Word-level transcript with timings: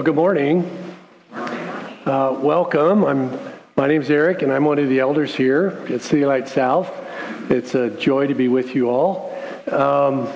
Well, 0.00 0.06
good 0.06 0.16
morning. 0.16 0.96
Uh, 1.34 2.34
welcome. 2.40 3.04
I'm, 3.04 3.38
my 3.76 3.86
name's 3.86 4.08
Eric, 4.08 4.40
and 4.40 4.50
I'm 4.50 4.64
one 4.64 4.78
of 4.78 4.88
the 4.88 4.98
elders 4.98 5.34
here 5.34 5.84
at 5.90 6.00
City 6.00 6.24
Light 6.24 6.48
South. 6.48 6.90
It's 7.50 7.74
a 7.74 7.90
joy 7.90 8.26
to 8.26 8.34
be 8.34 8.48
with 8.48 8.74
you 8.74 8.88
all. 8.88 9.38
Um, 9.70 10.26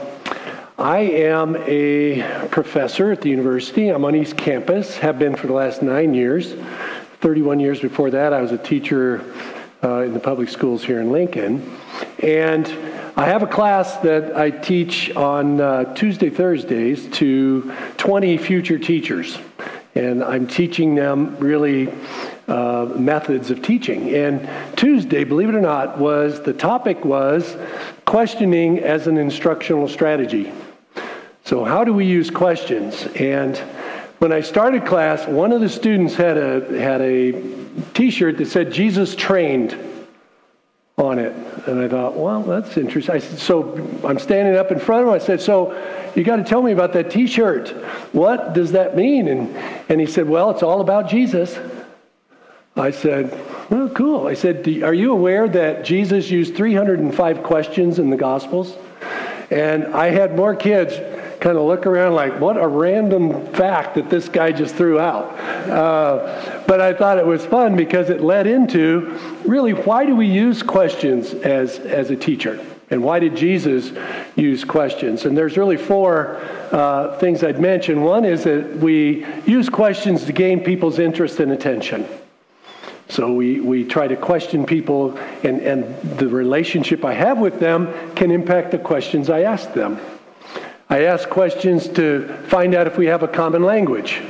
I 0.77 0.99
am 0.99 1.57
a 1.57 2.47
professor 2.49 3.11
at 3.11 3.23
the 3.23 3.31
university. 3.31 3.89
I'm 3.89 4.05
on 4.05 4.15
East 4.15 4.37
Campus, 4.37 4.99
have 4.99 5.19
been 5.19 5.35
for 5.35 5.47
the 5.47 5.55
last 5.55 5.83
nine 5.83 6.13
years. 6.13 6.53
31 7.23 7.59
years 7.59 7.81
before 7.81 8.11
that, 8.11 8.35
I 8.35 8.43
was 8.43 8.53
a 8.53 8.59
teacher 8.59 9.25
uh, 9.83 10.01
in 10.01 10.13
the 10.13 10.21
public 10.21 10.51
schools 10.51 10.85
here 10.85 11.01
in 11.01 11.11
Lincoln. 11.11 11.75
And 12.23 12.67
I 13.17 13.25
have 13.27 13.43
a 13.43 13.47
class 13.47 13.97
that 13.99 14.37
I 14.37 14.51
teach 14.51 15.15
on 15.17 15.59
uh, 15.59 15.95
Tuesday, 15.95 16.29
Thursdays 16.29 17.07
to 17.13 17.73
20 17.97 18.37
future 18.37 18.79
teachers. 18.79 19.39
And 19.95 20.25
I'm 20.25 20.47
teaching 20.47 20.95
them 20.95 21.37
really 21.39 21.93
uh, 22.49 22.87
methods 22.97 23.51
of 23.51 23.63
teaching. 23.63 24.15
And 24.15 24.49
Tuesday, 24.77 25.25
believe 25.25 25.49
it 25.49 25.55
or 25.55 25.61
not, 25.61 25.99
was 25.99 26.43
the 26.43 26.53
topic 26.53 27.05
was 27.05 27.57
questioning 28.05 28.81
as 28.81 29.07
an 29.07 29.17
instructional 29.17 29.89
strategy. 29.89 30.53
So, 31.45 31.65
how 31.65 31.85
do 31.85 31.93
we 31.93 32.07
use 32.07 32.31
questions? 32.31 33.07
And 33.17 33.57
when 34.19 34.33
I 34.33 34.41
started 34.41 34.87
class, 34.87 35.27
one 35.27 35.53
of 35.53 35.61
the 35.61 35.69
students 35.69 36.15
had 36.15 36.39
a 36.39 36.81
had 36.81 37.01
a 37.01 37.33
T-shirt 37.93 38.39
that 38.39 38.47
said 38.47 38.73
"Jesus 38.73 39.15
trained." 39.15 39.94
On 40.97 41.19
it. 41.19 41.35
And 41.67 41.81
I 41.81 41.89
thought, 41.89 42.17
well, 42.17 42.43
that's 42.43 42.77
interesting. 42.77 43.15
I 43.15 43.19
said, 43.19 43.39
so 43.39 43.77
I'm 44.05 44.19
standing 44.19 44.57
up 44.57 44.71
in 44.71 44.79
front 44.79 45.03
of 45.03 45.09
him. 45.09 45.15
I 45.15 45.19
said, 45.19 45.41
so 45.41 45.73
you 46.15 46.23
got 46.23 46.37
to 46.37 46.45
tell 46.45 46.63
me 46.63 46.73
about 46.73 46.93
that 46.93 47.11
T-shirt. 47.11 47.71
What 48.13 48.53
does 48.53 48.73
that 48.73 48.97
mean? 48.97 49.27
And, 49.29 49.57
and 49.89 50.01
he 50.01 50.07
said, 50.07 50.29
well, 50.29 50.51
it's 50.51 50.63
all 50.63 50.81
about 50.81 51.09
Jesus. 51.09 51.59
I 52.77 52.91
said, 52.91 53.31
well, 53.71 53.89
cool. 53.89 54.27
I 54.27 54.35
said, 54.35 54.67
are 54.83 54.95
you 54.95 55.13
aware 55.13 55.49
that 55.49 55.85
Jesus 55.85 56.31
used 56.31 56.57
305 56.57 57.43
questions 57.43 57.99
in 57.99 58.11
the 58.11 58.17
Gospels? 58.17 58.77
And 59.51 59.87
I 59.89 60.11
had 60.11 60.37
more 60.37 60.55
kids 60.55 60.95
kind 61.41 61.59
of 61.59 61.65
look 61.65 61.87
around 61.87 62.15
like, 62.15 62.41
what 62.41 62.57
a 62.57 62.67
random 62.67 63.47
fact 63.53 63.97
that 63.97 64.09
this 64.09 64.29
guy 64.29 64.51
just 64.51 64.75
threw 64.75 64.99
out. 64.99 65.39
Uh, 65.69 66.63
but 66.67 66.81
I 66.81 66.95
thought 66.95 67.19
it 67.19 67.27
was 67.27 67.45
fun 67.45 67.77
because 67.77 68.11
it 68.11 68.23
led 68.23 68.47
into 68.47 69.19
really 69.45 69.73
why 69.73 70.07
do 70.07 70.17
we 70.17 70.27
use 70.27 70.63
questions 70.63 71.33
as, 71.33 71.79
as 71.79 72.11
a 72.11 72.17
teacher? 72.17 72.65
And 72.91 73.03
why 73.03 73.19
did 73.19 73.37
Jesus 73.37 73.93
use 74.37 74.63
questions? 74.65 75.25
And 75.25 75.37
there's 75.37 75.57
really 75.57 75.77
four 75.77 76.37
uh, 76.71 77.19
things 77.19 77.43
I'd 77.43 77.61
mention. 77.61 78.03
One 78.03 78.25
is 78.25 78.45
that 78.45 78.77
we 78.77 79.27
use 79.47 79.69
questions 79.69 80.27
to 80.27 80.33
gain 80.33 80.63
people's 80.63 80.99
interest 80.99 81.41
and 81.41 81.53
attention. 81.53 82.07
So 83.09 83.33
we, 83.33 83.61
we 83.61 83.85
try 83.85 84.09
to 84.09 84.17
question 84.17 84.65
people, 84.65 85.17
and, 85.43 85.61
and 85.61 86.19
the 86.19 86.29
relationship 86.29 87.05
I 87.05 87.15
have 87.15 87.39
with 87.39 87.61
them 87.61 88.15
can 88.15 88.31
impact 88.31 88.71
the 88.71 88.79
questions 88.79 89.31
I 89.31 89.43
ask 89.43 89.73
them. 89.73 90.01
I 90.89 91.05
ask 91.05 91.29
questions 91.29 91.89
to 91.89 92.29
find 92.49 92.75
out 92.75 92.87
if 92.87 92.97
we 92.97 93.07
have 93.07 93.23
a 93.23 93.29
common 93.29 93.63
language. 93.63 94.23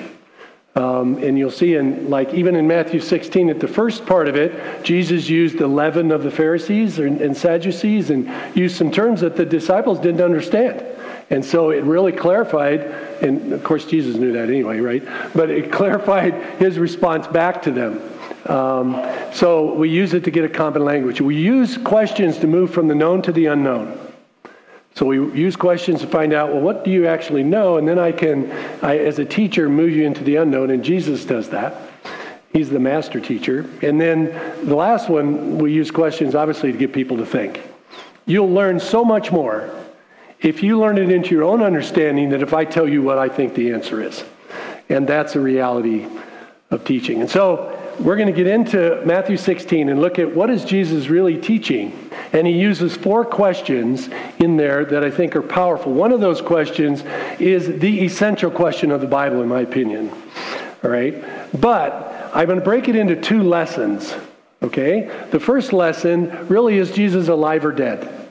Um, 0.76 1.18
and 1.18 1.38
you'll 1.38 1.52
see 1.52 1.76
in 1.76 2.10
like 2.10 2.34
even 2.34 2.56
in 2.56 2.66
Matthew 2.66 2.98
16 2.98 3.48
at 3.48 3.60
the 3.60 3.68
first 3.68 4.06
part 4.06 4.26
of 4.26 4.34
it, 4.34 4.84
Jesus 4.84 5.28
used 5.28 5.58
the 5.58 5.68
leaven 5.68 6.10
of 6.10 6.24
the 6.24 6.32
Pharisees 6.32 6.98
and, 6.98 7.20
and 7.20 7.36
Sadducees 7.36 8.10
and 8.10 8.28
used 8.56 8.76
some 8.76 8.90
terms 8.90 9.20
that 9.20 9.36
the 9.36 9.44
disciples 9.44 10.00
didn't 10.00 10.20
understand. 10.20 10.84
And 11.30 11.44
so 11.44 11.70
it 11.70 11.84
really 11.84 12.12
clarified, 12.12 12.80
and 13.22 13.52
of 13.52 13.62
course 13.62 13.86
Jesus 13.86 14.16
knew 14.16 14.32
that 14.32 14.48
anyway, 14.48 14.80
right? 14.80 15.02
But 15.34 15.48
it 15.48 15.70
clarified 15.78 16.34
his 16.58 16.78
response 16.78 17.26
back 17.28 17.62
to 17.62 17.70
them. 17.70 18.10
Um, 18.46 19.00
so 19.32 19.72
we 19.74 19.88
use 19.88 20.12
it 20.12 20.24
to 20.24 20.30
get 20.30 20.44
a 20.44 20.48
common 20.48 20.84
language. 20.84 21.20
We 21.20 21.36
use 21.36 21.78
questions 21.78 22.38
to 22.38 22.46
move 22.46 22.72
from 22.72 22.88
the 22.88 22.94
known 22.94 23.22
to 23.22 23.32
the 23.32 23.46
unknown. 23.46 24.03
So 24.94 25.06
we 25.06 25.16
use 25.16 25.56
questions 25.56 26.00
to 26.02 26.06
find 26.06 26.32
out, 26.32 26.52
well, 26.52 26.62
what 26.62 26.84
do 26.84 26.90
you 26.90 27.06
actually 27.06 27.42
know? 27.42 27.78
And 27.78 27.88
then 27.88 27.98
I 27.98 28.12
can, 28.12 28.50
I, 28.80 28.98
as 28.98 29.18
a 29.18 29.24
teacher, 29.24 29.68
move 29.68 29.90
you 29.90 30.04
into 30.06 30.22
the 30.22 30.36
unknown, 30.36 30.70
and 30.70 30.84
Jesus 30.84 31.24
does 31.24 31.50
that. 31.50 31.74
He's 32.52 32.70
the 32.70 32.78
master 32.78 33.20
teacher. 33.20 33.68
And 33.82 34.00
then 34.00 34.26
the 34.64 34.76
last 34.76 35.08
one, 35.08 35.58
we 35.58 35.72
use 35.72 35.90
questions, 35.90 36.36
obviously, 36.36 36.70
to 36.70 36.78
get 36.78 36.92
people 36.92 37.16
to 37.16 37.26
think. 37.26 37.60
You'll 38.26 38.50
learn 38.50 38.78
so 38.78 39.04
much 39.04 39.32
more 39.32 39.74
if 40.40 40.62
you 40.62 40.78
learn 40.78 40.98
it 40.98 41.10
into 41.10 41.30
your 41.30 41.42
own 41.42 41.62
understanding 41.62 42.28
than 42.28 42.42
if 42.42 42.54
I 42.54 42.64
tell 42.64 42.88
you 42.88 43.02
what 43.02 43.18
I 43.18 43.28
think 43.28 43.54
the 43.54 43.72
answer 43.72 44.00
is. 44.00 44.22
And 44.88 45.08
that's 45.08 45.34
a 45.34 45.40
reality 45.40 46.06
of 46.70 46.84
teaching. 46.84 47.20
And 47.20 47.28
so 47.28 47.76
we're 47.98 48.16
going 48.16 48.28
to 48.28 48.32
get 48.32 48.46
into 48.46 49.02
Matthew 49.04 49.36
16 49.36 49.88
and 49.88 50.00
look 50.00 50.20
at 50.20 50.34
what 50.34 50.50
is 50.50 50.64
Jesus 50.64 51.08
really 51.08 51.40
teaching. 51.40 52.03
And 52.34 52.48
he 52.48 52.52
uses 52.52 52.96
four 52.96 53.24
questions 53.24 54.08
in 54.40 54.56
there 54.56 54.84
that 54.86 55.04
I 55.04 55.10
think 55.10 55.36
are 55.36 55.42
powerful. 55.42 55.92
One 55.92 56.10
of 56.10 56.20
those 56.20 56.42
questions 56.42 57.04
is 57.38 57.78
the 57.78 58.00
essential 58.04 58.50
question 58.50 58.90
of 58.90 59.00
the 59.00 59.06
Bible, 59.06 59.40
in 59.40 59.48
my 59.48 59.60
opinion. 59.60 60.10
All 60.82 60.90
right? 60.90 61.24
But 61.60 62.30
I'm 62.34 62.46
going 62.46 62.58
to 62.58 62.64
break 62.64 62.88
it 62.88 62.96
into 62.96 63.14
two 63.14 63.44
lessons. 63.44 64.12
Okay? 64.62 65.08
The 65.30 65.38
first 65.38 65.72
lesson 65.72 66.48
really 66.48 66.76
is 66.78 66.90
Jesus 66.90 67.28
alive 67.28 67.64
or 67.64 67.70
dead? 67.70 68.28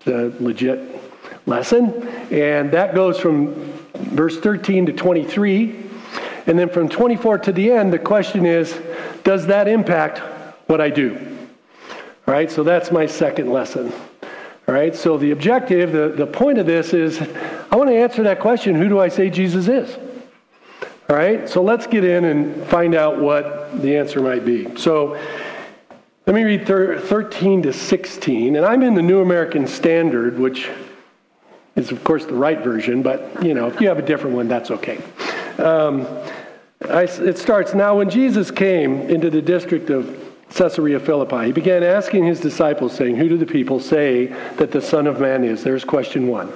The 0.00 0.34
legit 0.40 1.00
lesson. 1.46 2.08
And 2.32 2.72
that 2.72 2.96
goes 2.96 3.20
from 3.20 3.54
verse 3.94 4.40
13 4.40 4.86
to 4.86 4.92
23. 4.92 5.84
And 6.46 6.58
then 6.58 6.68
from 6.68 6.88
24 6.88 7.38
to 7.38 7.52
the 7.52 7.70
end, 7.70 7.92
the 7.92 8.00
question 8.00 8.46
is 8.46 8.76
Does 9.22 9.46
that 9.46 9.68
impact 9.68 10.18
what 10.68 10.80
I 10.80 10.90
do? 10.90 11.35
All 12.26 12.34
right, 12.34 12.50
so 12.50 12.64
that's 12.64 12.90
my 12.90 13.06
second 13.06 13.52
lesson. 13.52 13.92
All 14.66 14.74
right, 14.74 14.96
so 14.96 15.16
the 15.16 15.30
objective, 15.30 15.92
the, 15.92 16.08
the 16.08 16.26
point 16.26 16.58
of 16.58 16.66
this 16.66 16.92
is 16.92 17.20
I 17.70 17.76
want 17.76 17.88
to 17.88 17.94
answer 17.94 18.24
that 18.24 18.40
question 18.40 18.74
who 18.74 18.88
do 18.88 18.98
I 18.98 19.08
say 19.08 19.30
Jesus 19.30 19.68
is? 19.68 19.96
All 21.08 21.14
right, 21.14 21.48
so 21.48 21.62
let's 21.62 21.86
get 21.86 22.02
in 22.02 22.24
and 22.24 22.66
find 22.66 22.96
out 22.96 23.20
what 23.20 23.80
the 23.80 23.96
answer 23.96 24.20
might 24.20 24.44
be. 24.44 24.76
So 24.76 25.16
let 26.26 26.34
me 26.34 26.42
read 26.42 26.66
thir- 26.66 26.98
13 26.98 27.62
to 27.62 27.72
16, 27.72 28.56
and 28.56 28.66
I'm 28.66 28.82
in 28.82 28.94
the 28.94 29.02
New 29.02 29.20
American 29.20 29.68
Standard, 29.68 30.36
which 30.36 30.68
is, 31.76 31.92
of 31.92 32.02
course, 32.02 32.24
the 32.24 32.34
right 32.34 32.58
version, 32.58 33.02
but 33.02 33.40
you 33.40 33.54
know, 33.54 33.68
if 33.68 33.80
you 33.80 33.86
have 33.86 34.00
a 34.00 34.02
different 34.02 34.34
one, 34.34 34.48
that's 34.48 34.72
okay. 34.72 34.98
Um, 35.58 36.08
I, 36.90 37.02
it 37.04 37.38
starts 37.38 37.72
now 37.72 37.98
when 37.98 38.10
Jesus 38.10 38.50
came 38.50 39.02
into 39.02 39.30
the 39.30 39.40
district 39.40 39.90
of 39.90 40.25
Caesarea 40.54 41.00
Philippi, 41.00 41.46
he 41.46 41.52
began 41.52 41.82
asking 41.82 42.24
his 42.24 42.40
disciples, 42.40 42.94
saying, 42.94 43.16
Who 43.16 43.28
do 43.28 43.36
the 43.36 43.46
people 43.46 43.80
say 43.80 44.26
that 44.56 44.70
the 44.70 44.80
Son 44.80 45.06
of 45.06 45.20
Man 45.20 45.44
is? 45.44 45.62
There's 45.62 45.84
question 45.84 46.28
one. 46.28 46.52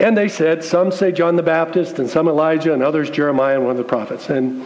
And 0.00 0.16
they 0.16 0.28
said, 0.28 0.64
Some 0.64 0.90
say 0.90 1.12
John 1.12 1.36
the 1.36 1.42
Baptist, 1.42 1.98
and 1.98 2.08
some 2.08 2.28
Elijah, 2.28 2.72
and 2.72 2.82
others 2.82 3.10
Jeremiah, 3.10 3.56
and 3.56 3.64
one 3.64 3.72
of 3.72 3.78
the 3.78 3.84
prophets. 3.84 4.30
And 4.30 4.64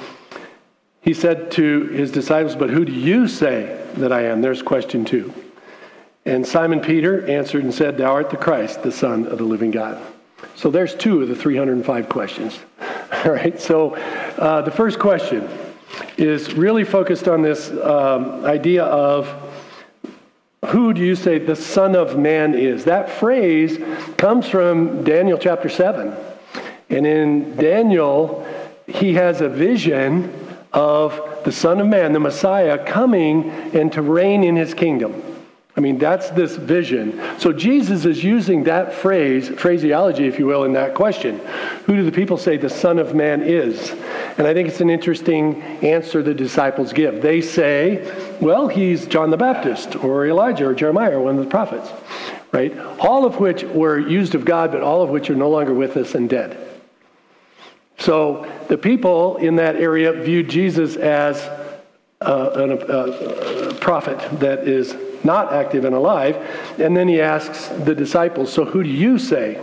he 1.01 1.15
said 1.15 1.51
to 1.53 1.87
his 1.89 2.13
disciples, 2.13 2.55
But 2.55 2.71
who 2.71 2.85
do 2.85 2.93
you 2.93 3.27
say 3.27 3.85
that 3.95 4.13
I 4.13 4.27
am? 4.27 4.41
There's 4.41 4.63
question 4.63 5.05
two. 5.05 5.33
And 6.25 6.47
Simon 6.47 6.81
Peter 6.81 7.27
answered 7.27 7.65
and 7.65 7.75
said, 7.75 7.99
Thou 7.99 8.13
art 8.13 8.31
the 8.31 8.37
Christ, 8.37 8.83
the 8.83 8.93
Son 8.93 9.27
of 9.27 9.39
the 9.39 9.45
living 9.45 9.73
God. 9.73 10.01
So 10.55 10.71
there's 10.71 10.95
two 10.95 11.23
of 11.23 11.29
the 11.29 11.35
305 11.35 12.09
questions. 12.09 12.61
All 13.25 13.33
right, 13.33 13.61
so 13.61 13.95
uh, 14.39 14.63
the 14.63 14.71
first 14.71 14.99
question 14.99 15.49
is 16.17 16.55
really 16.55 16.85
focused 16.85 17.29
on 17.29 17.43
this 17.43 17.71
um, 17.71 18.45
idea 18.45 18.85
of 18.85 19.29
who 20.67 20.93
do 20.93 21.01
you 21.01 21.17
say 21.17 21.39
the 21.39 21.57
Son 21.57 21.97
of 21.97 22.19
Man 22.19 22.55
is? 22.55 22.85
That 22.85 23.11
phrase 23.11 23.79
comes 24.17 24.49
from 24.49 25.03
Daniel 25.03 25.37
chapter 25.37 25.69
7. 25.69 26.15
And 26.89 27.07
in 27.07 27.57
Daniel, 27.57 28.47
he 28.87 29.15
has 29.15 29.41
a 29.41 29.49
vision 29.49 30.33
of 30.73 31.43
the 31.45 31.53
Son 31.53 31.81
of 31.81 31.89
Man, 31.89 32.13
the 32.13 32.21
Messiah, 32.21 32.85
coming 32.85 33.51
and 33.75 33.93
to 33.93 34.03
reign 34.03 34.45
in 34.45 34.55
his 34.55 34.73
kingdom. 34.73 35.23
I 35.77 35.81
mean, 35.81 35.99
that's 35.99 36.29
this 36.31 36.57
vision. 36.57 37.21
So 37.39 37.53
Jesus 37.53 38.05
is 38.05 38.23
using 38.23 38.65
that 38.65 38.93
phrase, 38.93 39.49
phraseology, 39.49 40.27
if 40.27 40.39
you 40.39 40.47
will, 40.47 40.65
in 40.65 40.75
that 40.75 40.95
question. 40.95 41.41
Who 41.87 41.97
do 41.97 42.05
the 42.05 42.13
people 42.13 42.37
say 42.37 42.59
the 42.59 42.69
Son 42.69 42.99
of 42.99 43.15
Man 43.15 43.43
is? 43.43 43.95
And 44.39 44.47
I 44.47 44.55
think 44.55 44.69
it's 44.69 44.81
an 44.81 44.91
interesting 44.91 45.61
answer 45.83 46.23
the 46.23 46.35
disciples 46.35 46.93
give. 46.93 47.21
They 47.21 47.41
say, 47.41 48.39
well, 48.41 48.69
he's 48.69 49.07
John 49.07 49.31
the 49.31 49.37
Baptist, 49.37 49.97
or 49.97 50.27
Elijah, 50.27 50.69
or 50.69 50.75
Jeremiah, 50.75 51.21
one 51.21 51.39
of 51.39 51.45
the 51.45 51.51
prophets, 51.51 51.91
right? 52.51 52.77
All 52.99 53.25
of 53.25 53.41
which 53.41 53.63
were 53.65 53.99
used 53.99 54.35
of 54.35 54.45
God, 54.45 54.73
but 54.73 54.83
all 54.83 55.03
of 55.03 55.11
which 55.11 55.29
are 55.29 55.35
no 55.35 55.51
longer 55.51 55.75
with 55.75 55.97
us 55.97 56.15
and 56.15 56.29
dead. 56.31 56.59
So 57.99 58.51
the 58.69 58.79
people 58.79 59.37
in 59.37 59.57
that 59.57 59.77
area 59.77 60.13
viewed 60.13 60.49
Jesus 60.49 60.97
as 60.97 61.39
a, 62.21 62.33
a, 62.33 63.69
a 63.69 63.75
prophet 63.75 64.19
that 64.41 64.67
is 64.67 64.97
not 65.25 65.53
active 65.53 65.85
and 65.85 65.95
alive. 65.95 66.37
And 66.79 66.97
then 66.97 67.09
he 67.09 67.21
asks 67.21 67.69
the 67.85 67.95
disciples, 67.95 68.53
So 68.53 68.65
who 68.65 68.83
do 68.83 68.89
you 68.89 69.19
say 69.19 69.61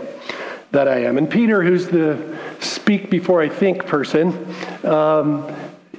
that 0.70 0.88
I 0.88 1.04
am? 1.04 1.18
And 1.18 1.28
Peter, 1.28 1.62
who's 1.62 1.88
the 1.88 2.38
speak 2.60 3.10
before 3.10 3.40
I 3.40 3.48
think 3.48 3.86
person 3.86 4.54
um, 4.84 5.54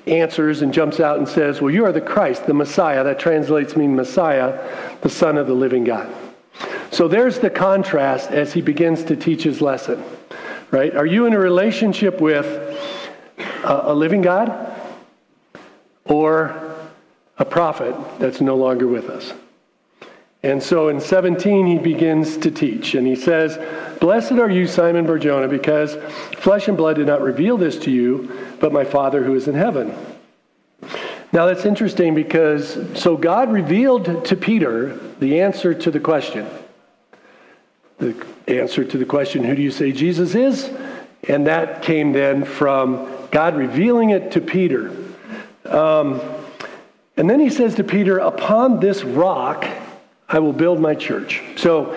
answers 0.07 0.61
and 0.61 0.73
jumps 0.73 0.99
out 0.99 1.17
and 1.17 1.27
says, 1.27 1.61
Well, 1.61 1.73
you 1.73 1.85
are 1.85 1.91
the 1.91 2.01
Christ, 2.01 2.45
the 2.45 2.53
Messiah. 2.53 3.03
That 3.03 3.19
translates 3.19 3.75
mean 3.75 3.95
Messiah, 3.95 4.59
the 5.01 5.09
Son 5.09 5.37
of 5.37 5.47
the 5.47 5.53
living 5.53 5.83
God. 5.83 6.13
So 6.91 7.07
there's 7.07 7.39
the 7.39 7.49
contrast 7.49 8.31
as 8.31 8.53
he 8.53 8.61
begins 8.61 9.03
to 9.05 9.15
teach 9.15 9.43
his 9.43 9.61
lesson, 9.61 10.03
right? 10.71 10.95
Are 10.95 11.05
you 11.05 11.25
in 11.25 11.33
a 11.33 11.39
relationship 11.39 12.19
with 12.19 12.45
a, 13.63 13.91
a 13.91 13.93
living 13.93 14.21
God 14.21 14.75
or 16.05 16.75
a 17.37 17.45
prophet 17.45 17.95
that's 18.19 18.41
no 18.41 18.55
longer 18.55 18.87
with 18.87 19.09
us? 19.09 19.33
And 20.43 20.61
so 20.61 20.89
in 20.89 20.99
17, 20.99 21.67
he 21.67 21.77
begins 21.77 22.37
to 22.37 22.49
teach, 22.49 22.95
and 22.95 23.05
he 23.05 23.15
says, 23.15 23.59
Blessed 23.99 24.33
are 24.33 24.49
you, 24.49 24.65
Simon 24.65 25.05
Barjona, 25.05 25.47
because 25.47 25.95
flesh 26.39 26.67
and 26.67 26.75
blood 26.75 26.95
did 26.95 27.05
not 27.05 27.21
reveal 27.21 27.57
this 27.57 27.77
to 27.79 27.91
you, 27.91 28.31
but 28.59 28.73
my 28.73 28.83
Father 28.83 29.23
who 29.23 29.35
is 29.35 29.47
in 29.47 29.53
heaven. 29.53 29.93
Now 31.31 31.45
that's 31.45 31.65
interesting 31.65 32.15
because 32.15 32.79
so 32.99 33.15
God 33.15 33.51
revealed 33.51 34.25
to 34.25 34.35
Peter 34.35 34.97
the 35.19 35.41
answer 35.41 35.73
to 35.75 35.91
the 35.91 35.99
question. 35.99 36.47
The 37.99 38.25
answer 38.47 38.83
to 38.83 38.97
the 38.97 39.05
question, 39.05 39.43
who 39.43 39.55
do 39.55 39.61
you 39.61 39.71
say 39.71 39.91
Jesus 39.91 40.33
is? 40.33 40.71
And 41.29 41.45
that 41.45 41.83
came 41.83 42.13
then 42.13 42.43
from 42.43 43.07
God 43.29 43.55
revealing 43.55 44.09
it 44.09 44.31
to 44.31 44.41
Peter. 44.41 44.91
Um, 45.65 46.19
and 47.15 47.29
then 47.29 47.39
he 47.39 47.51
says 47.51 47.75
to 47.75 47.83
Peter, 47.83 48.17
Upon 48.17 48.79
this 48.79 49.03
rock 49.03 49.67
I 50.31 50.39
will 50.39 50.53
build 50.53 50.79
my 50.79 50.95
church. 50.95 51.41
So 51.57 51.93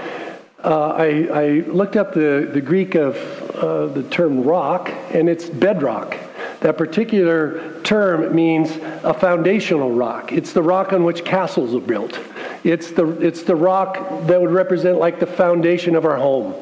uh, 0.64 0.88
I, 0.96 1.28
I, 1.32 1.48
looked 1.68 1.94
up 1.94 2.14
the, 2.14 2.50
the 2.52 2.60
Greek 2.60 2.96
of 2.96 3.16
uh, 3.54 3.86
the 3.86 4.02
term 4.04 4.42
rock, 4.42 4.90
and 5.12 5.28
it's 5.28 5.48
bedrock. 5.48 6.16
That 6.60 6.76
particular 6.76 7.80
term 7.82 8.34
means 8.34 8.70
a 9.04 9.14
foundational 9.14 9.92
rock. 9.92 10.32
It's 10.32 10.52
the 10.52 10.62
rock 10.62 10.92
on 10.92 11.04
which 11.04 11.24
castles 11.24 11.74
are 11.74 11.86
built. 11.86 12.18
It's 12.64 12.90
the, 12.90 13.06
it's 13.20 13.42
the 13.42 13.54
rock 13.54 14.26
that 14.26 14.40
would 14.40 14.50
represent 14.50 14.98
like 14.98 15.20
the 15.20 15.26
foundation 15.26 15.94
of 15.94 16.04
our 16.04 16.16
home. 16.16 16.54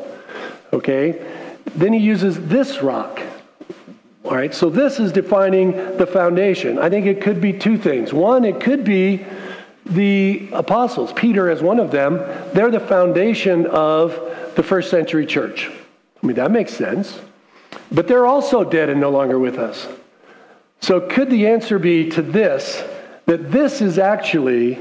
Okay? 0.72 1.24
Then 1.76 1.92
he 1.92 2.00
uses 2.00 2.48
this 2.48 2.82
rock. 2.82 3.20
All 4.24 4.34
right, 4.34 4.54
so 4.54 4.68
this 4.68 5.00
is 5.00 5.10
defining 5.10 5.72
the 5.96 6.06
foundation. 6.06 6.78
I 6.78 6.90
think 6.90 7.06
it 7.06 7.20
could 7.20 7.40
be 7.40 7.52
two 7.52 7.78
things. 7.78 8.12
One, 8.12 8.44
it 8.44 8.60
could 8.60 8.84
be 8.84 9.24
the 9.84 10.48
apostles. 10.52 11.12
Peter 11.12 11.50
is 11.50 11.60
one 11.60 11.80
of 11.80 11.90
them. 11.90 12.18
They're 12.54 12.70
the 12.70 12.80
foundation 12.80 13.66
of 13.66 14.12
the 14.54 14.62
first 14.62 14.90
century 14.90 15.26
church. 15.26 15.70
I 16.22 16.26
mean, 16.26 16.36
that 16.36 16.50
makes 16.50 16.72
sense. 16.72 17.20
But 17.90 18.08
they're 18.08 18.26
also 18.26 18.64
dead 18.64 18.88
and 18.88 19.00
no 19.00 19.10
longer 19.10 19.38
with 19.38 19.58
us. 19.58 19.88
So, 20.80 21.00
could 21.00 21.30
the 21.30 21.46
answer 21.46 21.78
be 21.78 22.10
to 22.10 22.22
this 22.22 22.82
that 23.26 23.52
this 23.52 23.80
is 23.80 23.98
actually 23.98 24.78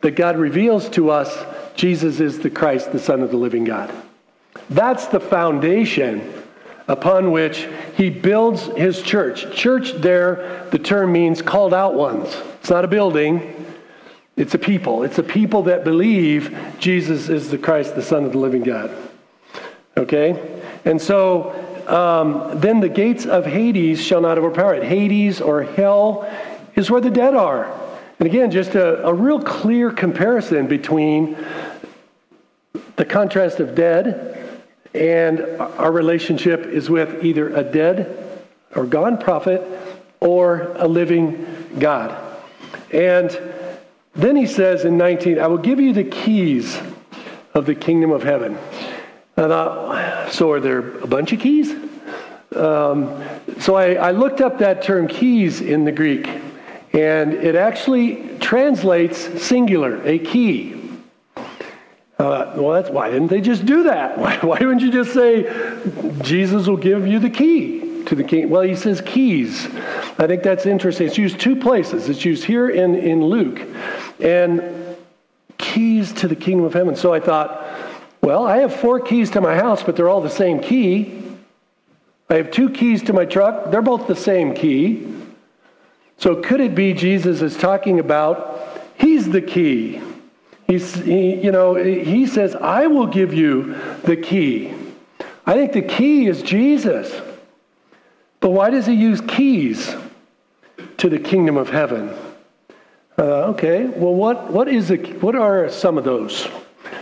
that 0.00 0.12
God 0.12 0.36
reveals 0.36 0.88
to 0.90 1.10
us 1.10 1.44
Jesus 1.76 2.20
is 2.20 2.40
the 2.40 2.50
Christ, 2.50 2.92
the 2.92 2.98
Son 2.98 3.22
of 3.22 3.30
the 3.30 3.36
living 3.36 3.64
God? 3.64 3.92
That's 4.70 5.06
the 5.06 5.20
foundation 5.20 6.34
upon 6.88 7.30
which 7.30 7.68
he 7.96 8.10
builds 8.10 8.64
his 8.76 9.02
church. 9.02 9.54
Church, 9.54 9.92
there, 9.92 10.66
the 10.70 10.78
term 10.78 11.12
means 11.12 11.42
called 11.42 11.74
out 11.74 11.94
ones. 11.94 12.34
It's 12.60 12.70
not 12.70 12.84
a 12.84 12.88
building, 12.88 13.57
it's 14.38 14.54
a 14.54 14.58
people. 14.58 15.02
It's 15.02 15.18
a 15.18 15.22
people 15.22 15.64
that 15.64 15.82
believe 15.82 16.56
Jesus 16.78 17.28
is 17.28 17.50
the 17.50 17.58
Christ, 17.58 17.96
the 17.96 18.02
Son 18.02 18.24
of 18.24 18.32
the 18.32 18.38
living 18.38 18.62
God. 18.62 18.96
Okay? 19.96 20.62
And 20.84 21.02
so 21.02 21.50
um, 21.88 22.60
then 22.60 22.78
the 22.78 22.88
gates 22.88 23.26
of 23.26 23.44
Hades 23.44 24.00
shall 24.00 24.20
not 24.20 24.38
overpower 24.38 24.74
it. 24.74 24.84
Hades 24.84 25.40
or 25.40 25.64
hell 25.64 26.30
is 26.76 26.88
where 26.88 27.00
the 27.00 27.10
dead 27.10 27.34
are. 27.34 27.64
And 28.20 28.28
again, 28.28 28.52
just 28.52 28.76
a, 28.76 29.04
a 29.04 29.12
real 29.12 29.42
clear 29.42 29.90
comparison 29.90 30.68
between 30.68 31.36
the 32.94 33.04
contrast 33.04 33.58
of 33.58 33.74
dead 33.74 34.60
and 34.94 35.40
our 35.60 35.90
relationship 35.90 36.66
is 36.66 36.88
with 36.88 37.24
either 37.24 37.54
a 37.56 37.64
dead 37.64 38.44
or 38.76 38.86
gone 38.86 39.18
prophet 39.18 39.62
or 40.20 40.72
a 40.76 40.86
living 40.86 41.74
God. 41.80 42.16
And 42.92 43.30
then 44.18 44.36
he 44.36 44.46
says 44.46 44.84
in 44.84 44.98
19, 44.98 45.38
I 45.38 45.46
will 45.46 45.58
give 45.58 45.80
you 45.80 45.92
the 45.92 46.04
keys 46.04 46.78
of 47.54 47.66
the 47.66 47.74
kingdom 47.74 48.10
of 48.10 48.22
heaven. 48.22 48.58
I 49.36 49.42
thought, 49.42 50.32
so 50.32 50.50
are 50.50 50.60
there 50.60 50.98
a 50.98 51.06
bunch 51.06 51.32
of 51.32 51.38
keys? 51.38 51.72
Um, 52.56 53.22
so 53.60 53.76
I, 53.76 53.94
I 53.94 54.10
looked 54.10 54.40
up 54.40 54.58
that 54.58 54.82
term 54.82 55.06
keys 55.06 55.60
in 55.60 55.84
the 55.84 55.92
Greek, 55.92 56.26
and 56.92 57.32
it 57.34 57.54
actually 57.54 58.36
translates 58.38 59.18
singular, 59.42 60.04
a 60.04 60.18
key. 60.18 60.74
Uh, 62.18 62.52
well, 62.56 62.72
that's 62.72 62.90
why 62.90 63.10
didn't 63.10 63.28
they 63.28 63.40
just 63.40 63.64
do 63.64 63.84
that? 63.84 64.18
Why, 64.18 64.36
why 64.38 64.58
wouldn't 64.58 64.82
you 64.82 64.90
just 64.90 65.14
say 65.14 65.44
Jesus 66.22 66.66
will 66.66 66.76
give 66.76 67.06
you 67.06 67.20
the 67.20 67.30
key 67.30 68.02
to 68.06 68.16
the 68.16 68.24
king? 68.24 68.50
Well, 68.50 68.62
he 68.62 68.74
says 68.74 69.00
keys. 69.02 69.66
I 70.18 70.26
think 70.26 70.42
that's 70.42 70.66
interesting. 70.66 71.06
It's 71.06 71.16
used 71.16 71.38
two 71.38 71.54
places. 71.54 72.08
It's 72.08 72.24
used 72.24 72.42
here 72.42 72.70
in, 72.70 72.96
in 72.96 73.24
Luke, 73.24 73.60
and 74.20 74.96
keys 75.58 76.12
to 76.14 76.28
the 76.28 76.36
kingdom 76.36 76.64
of 76.64 76.74
heaven. 76.74 76.96
So 76.96 77.12
I 77.12 77.20
thought, 77.20 77.66
well, 78.22 78.46
I 78.46 78.58
have 78.58 78.74
four 78.74 79.00
keys 79.00 79.30
to 79.30 79.40
my 79.40 79.54
house, 79.54 79.82
but 79.82 79.96
they're 79.96 80.08
all 80.08 80.20
the 80.20 80.30
same 80.30 80.60
key. 80.60 81.22
I 82.30 82.34
have 82.34 82.50
two 82.50 82.70
keys 82.70 83.02
to 83.04 83.12
my 83.12 83.24
truck, 83.24 83.70
they're 83.70 83.82
both 83.82 84.06
the 84.06 84.16
same 84.16 84.54
key. 84.54 85.14
So 86.18 86.36
could 86.42 86.60
it 86.60 86.74
be 86.74 86.92
Jesus 86.92 87.42
is 87.42 87.56
talking 87.56 88.00
about 88.00 88.82
he's 88.96 89.30
the 89.30 89.40
key? 89.40 90.02
He's, 90.66 90.94
he, 90.94 91.36
you 91.36 91.50
know, 91.50 91.74
he 91.76 92.26
says, 92.26 92.54
I 92.54 92.88
will 92.88 93.06
give 93.06 93.32
you 93.32 93.74
the 94.02 94.16
key. 94.16 94.74
I 95.46 95.54
think 95.54 95.72
the 95.72 95.82
key 95.82 96.26
is 96.26 96.42
Jesus. 96.42 97.22
But 98.40 98.50
why 98.50 98.68
does 98.68 98.84
he 98.84 98.92
use 98.92 99.22
keys 99.22 99.96
to 100.98 101.08
the 101.08 101.18
kingdom 101.18 101.56
of 101.56 101.70
heaven? 101.70 102.14
Uh, 103.18 103.46
okay, 103.46 103.86
well, 103.86 104.14
what, 104.14 104.52
what, 104.52 104.68
is 104.68 104.92
a, 104.92 104.96
what 104.96 105.34
are 105.34 105.68
some 105.68 105.98
of 105.98 106.04
those? 106.04 106.46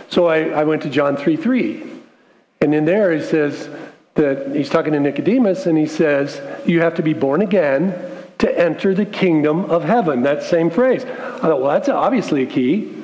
So 0.09 0.25
I, 0.25 0.45
I 0.49 0.63
went 0.63 0.81
to 0.81 0.89
John 0.89 1.15
3 1.15 1.35
3. 1.35 1.83
And 2.61 2.73
in 2.73 2.85
there 2.85 3.13
he 3.13 3.21
says 3.21 3.69
that 4.15 4.55
he's 4.55 4.69
talking 4.69 4.93
to 4.93 4.99
Nicodemus 4.99 5.67
and 5.67 5.77
he 5.77 5.85
says, 5.85 6.41
You 6.65 6.81
have 6.81 6.95
to 6.95 7.03
be 7.03 7.13
born 7.13 7.43
again 7.43 7.93
to 8.39 8.59
enter 8.59 8.95
the 8.95 9.05
kingdom 9.05 9.65
of 9.65 9.83
heaven. 9.83 10.23
That 10.23 10.41
same 10.41 10.71
phrase. 10.71 11.05
I 11.05 11.39
thought, 11.39 11.61
well, 11.61 11.71
that's 11.71 11.89
obviously 11.89 12.43
a 12.43 12.45
key. 12.47 12.95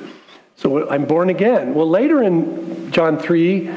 So 0.56 0.88
I'm 0.90 1.04
born 1.04 1.30
again. 1.30 1.74
Well, 1.74 1.88
later 1.88 2.22
in 2.22 2.90
John 2.92 3.18
3, 3.18 3.68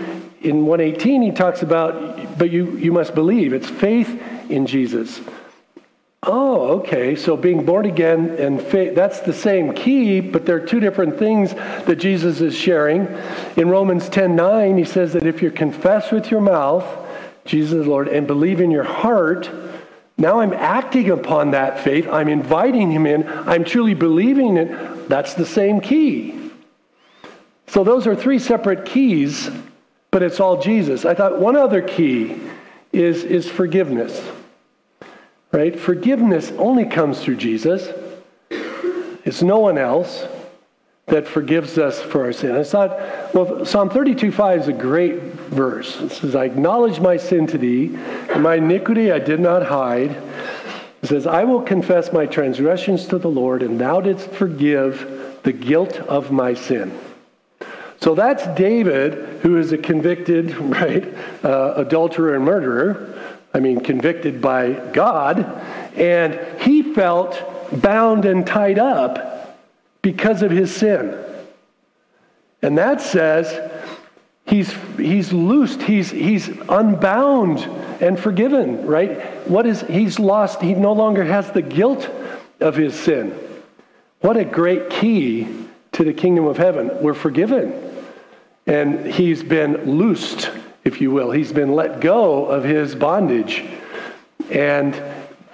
in 0.41 0.65
118, 0.65 1.22
he 1.22 1.32
talks 1.32 1.62
about, 1.62 2.38
but 2.38 2.51
you, 2.51 2.77
you 2.77 2.91
must 2.91 3.15
believe. 3.15 3.53
It's 3.53 3.70
faith 3.70 4.22
in 4.50 4.65
Jesus. 4.65 5.20
Oh, 6.29 6.79
okay. 6.79 7.15
So 7.15 7.38
being 7.38 7.65
born 7.65 7.86
again 7.86 8.31
and 8.38 8.62
faith, 8.62 8.93
that's 8.93 9.22
the 9.22 9.34
same 9.34 9.74
key, 9.74 10.19
but 10.19 10.46
there 10.46 10.57
are 10.57 10.65
two 10.65 10.81
different 10.81 11.17
things 11.17 11.53
that 11.53 11.96
Jesus 11.96 12.41
is 12.41 12.53
sharing. 12.53 13.07
In 13.55 13.69
Romans 13.69 14.10
10 14.10 14.36
9, 14.36 14.77
he 14.77 14.84
says 14.84 15.13
that 15.13 15.25
if 15.25 15.41
you 15.41 15.50
confess 15.50 16.12
with 16.12 16.29
your 16.29 16.41
mouth 16.41 16.86
Jesus 17.48 17.79
is 17.79 17.88
Lord 17.88 18.10
and 18.10 18.27
believe 18.27 18.60
in 18.60 18.69
your 18.69 18.84
heart, 18.84 19.50
now 20.17 20.41
I'm 20.41 20.53
acting 20.53 21.10
upon 21.10 21.51
that 21.51 21.79
faith. 21.79 22.07
I'm 22.07 22.27
inviting 22.27 22.91
him 22.91 23.05
in. 23.05 23.27
I'm 23.27 23.63
truly 23.63 23.93
believing 23.93 24.57
it. 24.57 25.07
That's 25.07 25.34
the 25.34 25.46
same 25.46 25.79
key. 25.79 26.51
So 27.67 27.84
those 27.84 28.05
are 28.05 28.15
three 28.15 28.39
separate 28.39 28.86
keys, 28.86 29.50
but 30.12 30.24
it's 30.24 30.39
all 30.39 30.62
Jesus. 30.62 31.05
I 31.05 31.13
thought 31.13 31.39
one 31.39 31.55
other 31.55 31.81
key 31.81 32.39
is, 32.91 33.24
is 33.24 33.50
forgiveness. 33.50 34.22
Right? 35.51 35.77
Forgiveness 35.80 36.51
only 36.58 36.86
comes 36.86 37.22
through 37.22 37.38
Jesus. 37.38 37.89
It's 39.24 39.42
no 39.42 39.60
one 39.60 39.77
else 39.77 40.25
that 41.08 41.25
forgives 41.25 41.77
us 41.77 42.01
for 42.01 42.25
our 42.25 42.34
sin. 42.34 42.56
I 42.56 42.63
thought, 42.63 43.34
well, 43.34 43.66
Psalm 43.66 43.89
32 43.89 44.32
5 44.32 44.62
is 44.62 44.68
a 44.68 44.74
great 44.74 45.22
verse. 45.22 46.00
It 46.01 46.12
says, 46.12 46.36
I 46.36 46.46
acknowledge 46.46 47.00
my 47.00 47.16
sin 47.16 47.48
to 47.48 47.58
thee, 47.58 47.96
and 48.30 48.44
my 48.44 48.56
iniquity 48.56 49.12
I 49.12 49.20
did 49.20 49.39
not 49.39 49.66
hide. 49.66 50.12
It 51.01 51.08
says, 51.08 51.25
I 51.25 51.46
will 51.46 51.62
confess 51.62 52.12
my 52.12 52.25
transgressions 52.25 53.06
to 53.08 53.18
the 53.18 53.30
Lord, 53.30 53.63
and 53.63 53.80
thou 53.80 54.01
didst 54.01 54.30
forgive 54.32 55.39
the 55.44 55.54
guilt 55.54 55.98
of 56.00 56.32
my 56.32 56.54
sin. 56.54 56.98
So 58.01 58.13
that's 58.13 58.46
David, 58.60 59.39
who 59.42 59.58
is 59.58 59.72
a 59.72 59.77
convicted, 59.77 60.56
right, 60.58 61.13
uh, 61.44 61.74
adulterer 61.77 62.36
and 62.36 62.44
murderer. 62.44 63.13
I 63.58 63.60
mean, 63.60 63.82
convicted 63.82 64.40
by 64.40 64.72
God, 64.92 65.40
and 65.96 66.62
he 66.62 66.94
felt 66.94 67.82
bound 67.82 68.26
and 68.26 68.46
tied 68.46 68.80
up 68.80 69.58
because 70.02 70.44
of 70.44 70.52
his 70.52 70.74
sin. 70.74 71.18
And 72.62 72.78
that 72.78 73.02
says 73.02 73.48
He's, 74.48 74.72
he's 74.98 75.34
loosed, 75.34 75.82
he's, 75.82 76.10
he's 76.10 76.48
unbound 76.70 77.60
and 78.02 78.18
forgiven, 78.18 78.88
right? 78.88 79.46
What 79.46 79.66
is, 79.66 79.82
he's 79.82 80.20
lost, 80.20 80.62
he 80.62 80.74
no 80.74 80.94
longer 80.94 81.26
has 81.26 81.52
the 81.52 81.62
guilt 81.62 82.10
of 82.62 82.74
his 82.74 82.98
sin. 82.98 83.38
What 84.22 84.38
a 84.38 84.46
great 84.46 84.90
key 84.90 85.50
to 85.92 86.06
the 86.06 86.14
kingdom 86.14 86.46
of 86.46 86.56
heaven. 86.56 86.92
We're 87.02 87.14
forgiven. 87.14 87.74
And 88.66 89.06
he's 89.06 89.44
been 89.44 89.98
loosed, 89.98 90.50
if 90.88 91.01
you 91.01 91.12
will. 91.12 91.32
He's 91.32 91.51
been 91.51 91.74
let 91.74 92.00
go 92.00 92.46
of 92.46 92.63
his 92.63 92.96
bondage. 92.96 93.63
And 94.50 94.96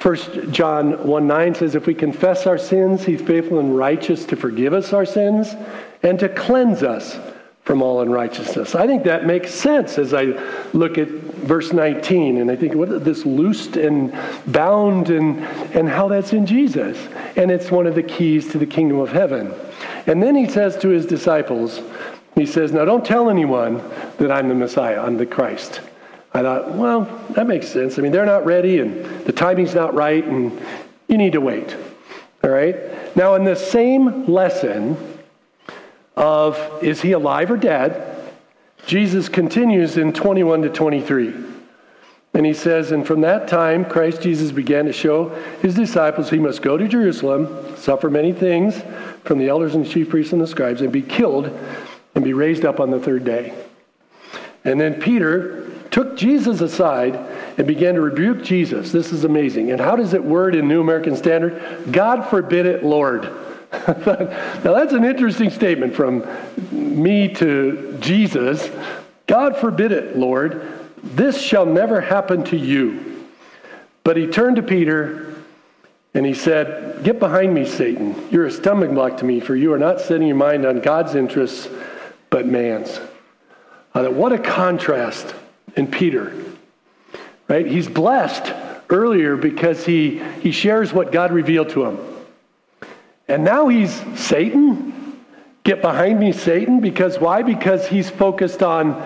1 0.01 0.53
John 0.53 1.05
1 1.07 1.27
9 1.27 1.55
says, 1.55 1.75
If 1.75 1.87
we 1.87 1.95
confess 1.95 2.45
our 2.45 2.57
sins, 2.57 3.03
he's 3.03 3.21
faithful 3.21 3.59
and 3.59 3.75
righteous 3.75 4.25
to 4.25 4.35
forgive 4.35 4.73
us 4.73 4.93
our 4.93 5.05
sins 5.05 5.55
and 6.03 6.19
to 6.19 6.29
cleanse 6.29 6.83
us 6.83 7.17
from 7.63 7.81
all 7.81 8.01
unrighteousness. 8.01 8.75
I 8.75 8.85
think 8.85 9.03
that 9.05 9.25
makes 9.25 9.53
sense 9.53 9.97
as 9.97 10.13
I 10.13 10.25
look 10.73 10.97
at 10.97 11.07
verse 11.07 11.71
19 11.71 12.37
and 12.37 12.51
I 12.51 12.57
think 12.57 12.75
what 12.75 13.05
this 13.05 13.25
loosed 13.25 13.77
and 13.77 14.13
bound 14.47 15.09
and, 15.09 15.39
and 15.73 15.87
how 15.87 16.09
that's 16.09 16.33
in 16.33 16.45
Jesus. 16.45 16.97
And 17.37 17.49
it's 17.49 17.71
one 17.71 17.87
of 17.87 17.95
the 17.95 18.03
keys 18.03 18.51
to 18.51 18.57
the 18.57 18.65
kingdom 18.65 18.99
of 18.99 19.09
heaven. 19.09 19.53
And 20.05 20.21
then 20.21 20.35
he 20.35 20.49
says 20.49 20.77
to 20.79 20.89
his 20.89 21.05
disciples, 21.05 21.79
he 22.35 22.45
says, 22.45 22.71
Now 22.71 22.85
don't 22.85 23.05
tell 23.05 23.29
anyone 23.29 23.77
that 24.17 24.31
I'm 24.31 24.49
the 24.49 24.55
Messiah, 24.55 25.01
I'm 25.01 25.17
the 25.17 25.25
Christ. 25.25 25.81
I 26.33 26.41
thought, 26.41 26.73
well, 26.73 27.01
that 27.31 27.45
makes 27.45 27.67
sense. 27.67 27.99
I 27.99 28.01
mean, 28.01 28.11
they're 28.11 28.25
not 28.25 28.45
ready 28.45 28.79
and 28.79 29.05
the 29.25 29.31
timing's 29.31 29.75
not 29.75 29.93
right 29.93 30.23
and 30.23 30.59
you 31.07 31.17
need 31.17 31.33
to 31.33 31.41
wait. 31.41 31.75
All 32.43 32.49
right? 32.49 33.15
Now, 33.15 33.35
in 33.35 33.43
the 33.43 33.55
same 33.55 34.25
lesson 34.25 34.97
of 36.15 36.83
is 36.83 37.01
he 37.01 37.11
alive 37.11 37.51
or 37.51 37.57
dead, 37.57 38.09
Jesus 38.87 39.29
continues 39.29 39.97
in 39.97 40.11
21 40.11 40.63
to 40.63 40.69
23. 40.69 41.33
And 42.33 42.45
he 42.45 42.53
says, 42.53 42.91
And 42.91 43.05
from 43.05 43.21
that 43.21 43.47
time, 43.47 43.85
Christ 43.85 44.21
Jesus 44.21 44.51
began 44.51 44.85
to 44.85 44.93
show 44.93 45.29
his 45.61 45.75
disciples 45.75 46.31
he 46.31 46.39
must 46.39 46.63
go 46.63 46.77
to 46.77 46.87
Jerusalem, 46.87 47.77
suffer 47.77 48.09
many 48.09 48.33
things 48.33 48.81
from 49.23 49.37
the 49.37 49.49
elders 49.49 49.75
and 49.75 49.85
the 49.85 49.89
chief 49.89 50.09
priests 50.09 50.33
and 50.33 50.41
the 50.41 50.47
scribes, 50.47 50.81
and 50.81 50.91
be 50.91 51.03
killed 51.03 51.57
and 52.15 52.23
be 52.23 52.33
raised 52.33 52.65
up 52.65 52.79
on 52.79 52.91
the 52.91 52.99
third 52.99 53.23
day. 53.23 53.53
And 54.63 54.79
then 54.79 55.01
Peter 55.01 55.69
took 55.91 56.15
Jesus 56.15 56.61
aside 56.61 57.15
and 57.57 57.67
began 57.67 57.95
to 57.95 58.01
rebuke 58.01 58.43
Jesus. 58.43 58.91
This 58.91 59.11
is 59.11 59.25
amazing. 59.25 59.71
And 59.71 59.79
how 59.79 59.95
does 59.95 60.13
it 60.13 60.23
word 60.23 60.55
in 60.55 60.67
New 60.67 60.81
American 60.81 61.15
Standard? 61.15 61.91
God 61.91 62.29
forbid 62.29 62.65
it, 62.65 62.83
Lord. 62.83 63.23
now 63.87 64.73
that's 64.73 64.93
an 64.93 65.03
interesting 65.03 65.49
statement 65.49 65.95
from 65.95 66.25
me 66.71 67.33
to 67.35 67.97
Jesus. 67.99 68.69
God 69.27 69.57
forbid 69.57 69.91
it, 69.91 70.17
Lord. 70.17 70.67
This 71.03 71.41
shall 71.41 71.65
never 71.65 71.99
happen 71.99 72.43
to 72.45 72.57
you. 72.57 73.27
But 74.03 74.17
he 74.17 74.27
turned 74.27 74.57
to 74.57 74.63
Peter 74.63 75.35
and 76.13 76.25
he 76.25 76.33
said, 76.33 77.03
Get 77.03 77.19
behind 77.19 77.53
me, 77.53 77.65
Satan. 77.65 78.15
You're 78.29 78.45
a 78.45 78.51
stumbling 78.51 78.93
block 78.93 79.17
to 79.17 79.25
me, 79.25 79.39
for 79.39 79.55
you 79.55 79.73
are 79.73 79.79
not 79.79 79.99
setting 79.99 80.27
your 80.27 80.37
mind 80.37 80.65
on 80.65 80.79
God's 80.79 81.15
interests, 81.15 81.67
but 82.33 82.47
man's. 82.47 82.99
Uh, 83.93 84.07
what 84.07 84.33
a 84.33 84.39
contrast 84.39 85.35
in 85.75 85.85
Peter. 85.85 86.33
Right? 87.47 87.67
He's 87.67 87.87
blessed 87.87 88.51
earlier 88.89 89.35
because 89.35 89.85
he, 89.85 90.17
he 90.41 90.51
shares 90.51 90.91
what 90.91 91.11
God 91.11 91.31
revealed 91.31 91.69
to 91.69 91.85
him. 91.85 91.99
And 93.27 93.43
now 93.43 93.67
he's 93.67 93.93
Satan. 94.19 95.21
Get 95.63 95.83
behind 95.83 96.19
me, 96.19 96.31
Satan. 96.31 96.79
Because 96.79 97.19
why? 97.19 97.43
Because 97.43 97.87
he's 97.87 98.09
focused 98.09 98.63
on 98.63 98.99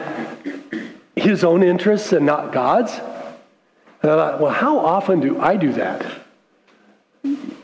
his 1.17 1.43
own 1.43 1.63
interests 1.63 2.13
and 2.13 2.25
not 2.25 2.53
God's. 2.53 2.93
And 2.93 4.09
I 4.09 4.15
thought, 4.15 4.39
well, 4.39 4.53
how 4.53 4.79
often 4.79 5.19
do 5.19 5.37
I 5.41 5.57
do 5.57 5.73
that? 5.73 6.05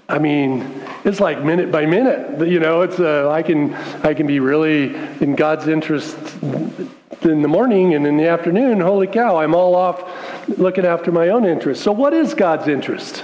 I 0.10 0.20
mean, 0.20 0.83
it's 1.04 1.20
like 1.20 1.44
minute 1.44 1.72
by 1.72 1.86
minute. 1.86 2.48
You 2.48 2.60
know, 2.60 2.82
it's 2.82 3.00
uh, 3.00 3.30
I 3.30 3.44
can 3.44 3.74
I 4.04 4.14
can 4.14 4.28
be 4.28 4.40
really 4.40 4.96
in 5.22 5.36
God's 5.36 5.68
interest 5.68 6.18
in 7.26 7.42
the 7.42 7.48
morning 7.48 7.94
and 7.94 8.06
in 8.06 8.18
the 8.18 8.28
afternoon, 8.28 8.80
holy 8.82 9.08
cow, 9.08 9.38
I'm 9.38 9.56
all 9.56 9.76
off 9.76 10.04
looking 10.58 10.86
after 10.86 11.12
my 11.12 11.30
own 11.30 11.46
interests. 11.46 11.84
So, 11.84 11.92
what 11.92 12.14
is 12.14 12.34
God's 12.34 12.68
interest? 12.68 13.24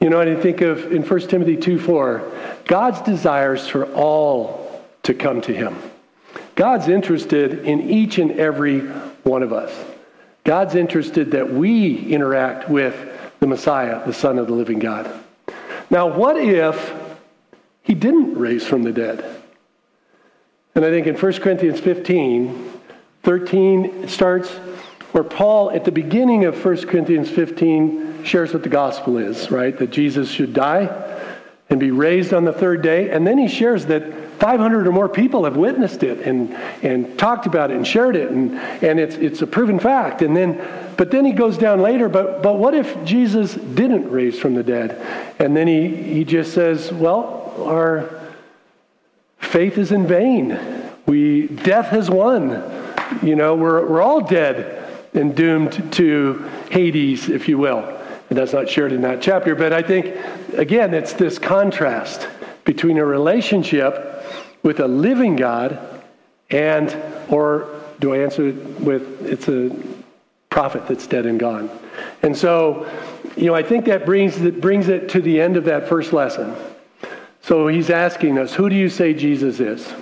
You 0.00 0.08
know, 0.10 0.20
and 0.20 0.36
I 0.36 0.40
think 0.40 0.60
of 0.60 0.92
in 0.92 1.02
1 1.02 1.20
Timothy 1.28 1.56
2 1.56 1.78
4, 1.78 2.32
God's 2.66 3.00
desires 3.02 3.68
for 3.68 3.86
all 3.92 4.82
to 5.02 5.14
come 5.14 5.40
to 5.42 5.54
Him. 5.54 5.76
God's 6.54 6.88
interested 6.88 7.60
in 7.60 7.88
each 7.90 8.18
and 8.18 8.32
every 8.32 8.80
one 9.24 9.42
of 9.42 9.52
us. 9.52 9.72
God's 10.44 10.74
interested 10.74 11.32
that 11.32 11.52
we 11.52 11.98
interact 12.06 12.68
with 12.68 12.96
the 13.40 13.46
Messiah, 13.46 14.04
the 14.06 14.12
Son 14.12 14.38
of 14.38 14.46
the 14.46 14.54
living 14.54 14.78
God. 14.78 15.10
Now, 15.90 16.06
what 16.06 16.36
if 16.36 16.94
He 17.82 17.94
didn't 17.94 18.38
raise 18.38 18.66
from 18.66 18.84
the 18.84 18.92
dead? 18.92 19.24
And 20.74 20.84
I 20.84 20.90
think 20.90 21.06
in 21.06 21.16
1 21.16 21.32
Corinthians 21.34 21.80
15, 21.80 22.72
13 23.24 24.08
starts 24.08 24.50
where 25.12 25.24
Paul, 25.24 25.72
at 25.72 25.84
the 25.84 25.92
beginning 25.92 26.44
of 26.44 26.64
1 26.64 26.86
Corinthians 26.86 27.28
15, 27.28 28.24
shares 28.24 28.52
what 28.52 28.62
the 28.62 28.68
gospel 28.68 29.18
is, 29.18 29.50
right? 29.50 29.76
That 29.76 29.90
Jesus 29.90 30.30
should 30.30 30.54
die 30.54 30.88
and 31.68 31.80
be 31.80 31.90
raised 31.90 32.32
on 32.32 32.44
the 32.44 32.52
third 32.52 32.82
day. 32.82 33.10
And 33.10 33.26
then 33.26 33.36
he 33.36 33.48
shares 33.48 33.86
that 33.86 34.02
500 34.40 34.86
or 34.86 34.92
more 34.92 35.08
people 35.08 35.44
have 35.44 35.56
witnessed 35.56 36.02
it 36.02 36.20
and, 36.26 36.54
and 36.82 37.18
talked 37.18 37.46
about 37.46 37.70
it 37.70 37.76
and 37.76 37.86
shared 37.86 38.16
it, 38.16 38.30
and, 38.30 38.54
and 38.82 38.98
it's, 38.98 39.16
it's 39.16 39.42
a 39.42 39.46
proven 39.46 39.78
fact. 39.78 40.22
And 40.22 40.36
then, 40.36 40.58
but 41.00 41.10
then 41.10 41.24
he 41.24 41.32
goes 41.32 41.56
down 41.56 41.80
later, 41.80 42.10
but, 42.10 42.42
but 42.42 42.58
what 42.58 42.74
if 42.74 43.06
Jesus 43.06 43.54
didn't 43.54 44.10
raise 44.10 44.38
from 44.38 44.54
the 44.54 44.62
dead? 44.62 45.00
And 45.38 45.56
then 45.56 45.66
he, 45.66 45.88
he 45.96 46.24
just 46.26 46.52
says, 46.52 46.92
well, 46.92 47.54
our 47.66 48.20
faith 49.38 49.78
is 49.78 49.92
in 49.92 50.06
vain. 50.06 50.60
We, 51.06 51.46
death 51.46 51.86
has 51.86 52.10
won. 52.10 52.50
You 53.22 53.34
know, 53.34 53.54
we're, 53.54 53.86
we're 53.86 54.02
all 54.02 54.20
dead 54.20 54.92
and 55.14 55.34
doomed 55.34 55.90
to 55.94 56.46
Hades, 56.70 57.30
if 57.30 57.48
you 57.48 57.56
will. 57.56 57.78
And 58.28 58.38
that's 58.38 58.52
not 58.52 58.68
shared 58.68 58.92
in 58.92 59.00
that 59.00 59.22
chapter. 59.22 59.54
But 59.54 59.72
I 59.72 59.80
think, 59.80 60.14
again, 60.52 60.92
it's 60.92 61.14
this 61.14 61.38
contrast 61.38 62.28
between 62.66 62.98
a 62.98 63.06
relationship 63.06 64.22
with 64.62 64.80
a 64.80 64.86
living 64.86 65.36
God 65.36 65.78
and, 66.50 66.94
or 67.30 67.80
do 68.00 68.12
I 68.12 68.18
answer 68.18 68.48
it 68.48 68.80
with, 68.80 69.26
it's 69.26 69.48
a 69.48 69.70
prophet 70.50 70.86
that's 70.86 71.06
dead 71.06 71.26
and 71.26 71.38
gone. 71.38 71.70
And 72.22 72.36
so, 72.36 72.86
you 73.36 73.46
know, 73.46 73.54
I 73.54 73.62
think 73.62 73.86
that 73.86 74.04
brings, 74.04 74.38
that 74.40 74.60
brings 74.60 74.88
it 74.88 75.08
to 75.10 75.20
the 75.20 75.40
end 75.40 75.56
of 75.56 75.64
that 75.64 75.88
first 75.88 76.12
lesson. 76.12 76.54
So 77.42 77.68
he's 77.68 77.88
asking 77.88 78.38
us, 78.38 78.54
who 78.54 78.68
do 78.68 78.76
you 78.76 78.88
say 78.88 79.14
Jesus 79.14 79.60
is? 79.60 79.92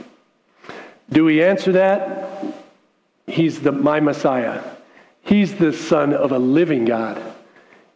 Do 1.11 1.25
we 1.25 1.43
answer 1.43 1.73
that? 1.73 2.55
He's 3.26 3.61
the, 3.61 3.73
my 3.73 4.00
Messiah. 4.00 4.62
He's 5.23 5.55
the 5.55 5.73
Son 5.73 6.14
of 6.14 6.33
a 6.33 6.38
living 6.38 6.85
God. 6.85 7.23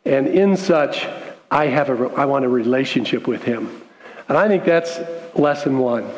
And 0.05 0.27
in 0.29 0.57
such, 0.57 1.07
I, 1.51 1.67
have 1.67 1.89
a, 1.89 2.07
I 2.15 2.27
want 2.27 2.45
a 2.45 2.49
relationship 2.49 3.27
with 3.27 3.43
Him. 3.43 3.83
And 4.29 4.37
I 4.39 4.49
think 4.49 4.65
that's 4.65 5.01
lesson 5.35 5.79
one. 5.79 6.11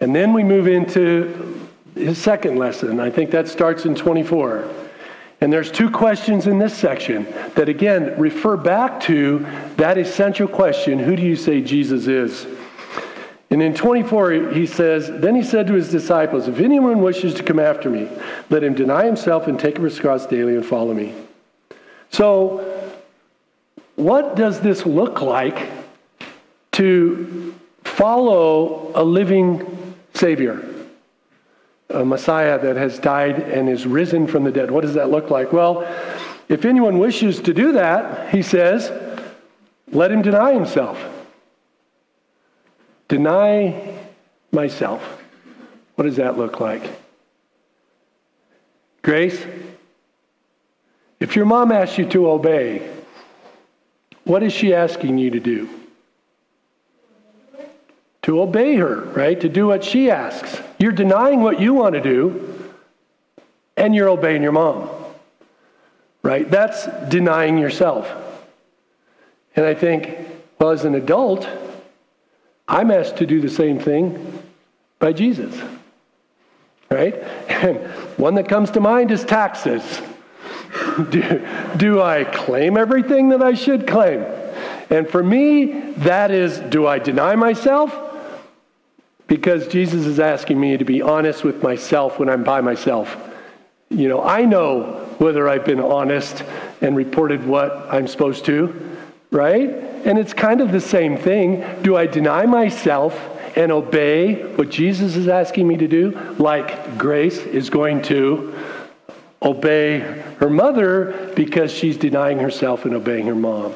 And 0.00 0.14
then 0.14 0.32
we 0.32 0.42
move 0.42 0.66
into 0.66 1.68
his 1.94 2.18
second 2.18 2.58
lesson. 2.58 3.00
I 3.00 3.10
think 3.10 3.30
that 3.30 3.48
starts 3.48 3.86
in 3.86 3.94
24. 3.94 4.68
And 5.40 5.52
there's 5.52 5.70
two 5.70 5.90
questions 5.90 6.46
in 6.46 6.58
this 6.58 6.76
section 6.76 7.24
that, 7.54 7.68
again, 7.68 8.18
refer 8.18 8.56
back 8.56 9.00
to 9.02 9.46
that 9.76 9.98
essential 9.98 10.48
question 10.48 10.98
who 10.98 11.14
do 11.14 11.22
you 11.22 11.36
say 11.36 11.60
Jesus 11.60 12.06
is? 12.06 12.46
And 13.50 13.62
in 13.62 13.74
24, 13.74 14.50
he 14.50 14.66
says, 14.66 15.08
Then 15.08 15.36
he 15.36 15.42
said 15.42 15.66
to 15.68 15.74
his 15.74 15.90
disciples, 15.90 16.48
If 16.48 16.58
anyone 16.58 17.00
wishes 17.00 17.34
to 17.34 17.42
come 17.42 17.60
after 17.60 17.88
me, 17.90 18.08
let 18.50 18.64
him 18.64 18.74
deny 18.74 19.04
himself 19.04 19.46
and 19.46 19.58
take 19.58 19.76
up 19.76 19.82
his 19.82 20.00
cross 20.00 20.26
daily 20.26 20.56
and 20.56 20.64
follow 20.64 20.94
me. 20.94 21.14
So, 22.10 22.92
what 23.94 24.36
does 24.36 24.60
this 24.60 24.84
look 24.84 25.20
like 25.20 25.70
to 26.72 27.54
follow 27.84 28.90
a 28.94 29.04
living 29.04 29.94
Savior? 30.14 30.75
A 31.90 32.04
Messiah 32.04 32.58
that 32.60 32.76
has 32.76 32.98
died 32.98 33.38
and 33.38 33.68
is 33.68 33.86
risen 33.86 34.26
from 34.26 34.44
the 34.44 34.50
dead. 34.50 34.70
What 34.70 34.82
does 34.82 34.94
that 34.94 35.10
look 35.10 35.30
like? 35.30 35.52
Well, 35.52 35.86
if 36.48 36.64
anyone 36.64 36.98
wishes 36.98 37.40
to 37.42 37.54
do 37.54 37.72
that, 37.72 38.30
he 38.34 38.42
says, 38.42 38.92
let 39.92 40.10
him 40.10 40.22
deny 40.22 40.52
himself. 40.52 41.00
Deny 43.08 43.98
myself. 44.50 45.22
What 45.94 46.04
does 46.04 46.16
that 46.16 46.36
look 46.36 46.60
like? 46.60 46.82
Grace, 49.02 49.44
if 51.20 51.36
your 51.36 51.46
mom 51.46 51.70
asks 51.70 51.98
you 51.98 52.06
to 52.10 52.28
obey, 52.28 52.92
what 54.24 54.42
is 54.42 54.52
she 54.52 54.74
asking 54.74 55.18
you 55.18 55.30
to 55.30 55.40
do? 55.40 55.68
To 58.22 58.40
obey 58.42 58.74
her, 58.74 59.02
right? 59.02 59.40
To 59.40 59.48
do 59.48 59.68
what 59.68 59.84
she 59.84 60.10
asks. 60.10 60.60
You're 60.78 60.92
denying 60.92 61.42
what 61.42 61.60
you 61.60 61.74
want 61.74 61.94
to 61.94 62.00
do 62.00 62.72
and 63.76 63.94
you're 63.94 64.08
obeying 64.08 64.42
your 64.42 64.52
mom. 64.52 64.90
Right? 66.22 66.50
That's 66.50 66.86
denying 67.08 67.58
yourself. 67.58 68.10
And 69.54 69.64
I 69.64 69.74
think, 69.74 70.16
well, 70.58 70.70
as 70.70 70.84
an 70.84 70.94
adult, 70.94 71.48
I'm 72.68 72.90
asked 72.90 73.18
to 73.18 73.26
do 73.26 73.40
the 73.40 73.48
same 73.48 73.78
thing 73.78 74.42
by 74.98 75.12
Jesus. 75.12 75.58
Right? 76.90 77.14
And 77.48 77.78
one 78.18 78.34
that 78.34 78.48
comes 78.48 78.70
to 78.72 78.80
mind 78.80 79.10
is 79.10 79.24
taxes. 79.24 79.82
do, 81.10 81.46
do 81.76 82.02
I 82.02 82.24
claim 82.24 82.76
everything 82.76 83.30
that 83.30 83.42
I 83.42 83.54
should 83.54 83.86
claim? 83.86 84.24
And 84.90 85.08
for 85.08 85.22
me, 85.22 85.92
that 85.98 86.30
is 86.30 86.58
do 86.58 86.86
I 86.86 86.98
deny 86.98 87.34
myself? 87.34 88.05
Because 89.26 89.66
Jesus 89.68 90.06
is 90.06 90.20
asking 90.20 90.60
me 90.60 90.76
to 90.76 90.84
be 90.84 91.02
honest 91.02 91.42
with 91.42 91.62
myself 91.62 92.18
when 92.18 92.28
I'm 92.28 92.44
by 92.44 92.60
myself. 92.60 93.16
You 93.90 94.08
know, 94.08 94.22
I 94.22 94.44
know 94.44 95.06
whether 95.18 95.48
I've 95.48 95.64
been 95.64 95.80
honest 95.80 96.44
and 96.80 96.96
reported 96.96 97.46
what 97.46 97.72
I'm 97.90 98.06
supposed 98.06 98.44
to, 98.46 98.96
right? 99.30 99.70
And 100.04 100.18
it's 100.18 100.32
kind 100.32 100.60
of 100.60 100.72
the 100.72 100.80
same 100.80 101.16
thing. 101.16 101.64
Do 101.82 101.96
I 101.96 102.06
deny 102.06 102.46
myself 102.46 103.18
and 103.56 103.72
obey 103.72 104.42
what 104.56 104.70
Jesus 104.70 105.16
is 105.16 105.28
asking 105.28 105.66
me 105.66 105.76
to 105.78 105.88
do, 105.88 106.10
like 106.38 106.98
Grace 106.98 107.38
is 107.38 107.70
going 107.70 108.02
to 108.02 108.54
obey 109.42 110.00
her 110.38 110.50
mother 110.50 111.32
because 111.34 111.72
she's 111.72 111.96
denying 111.96 112.38
herself 112.38 112.84
and 112.84 112.94
obeying 112.94 113.26
her 113.26 113.34
mom? 113.34 113.74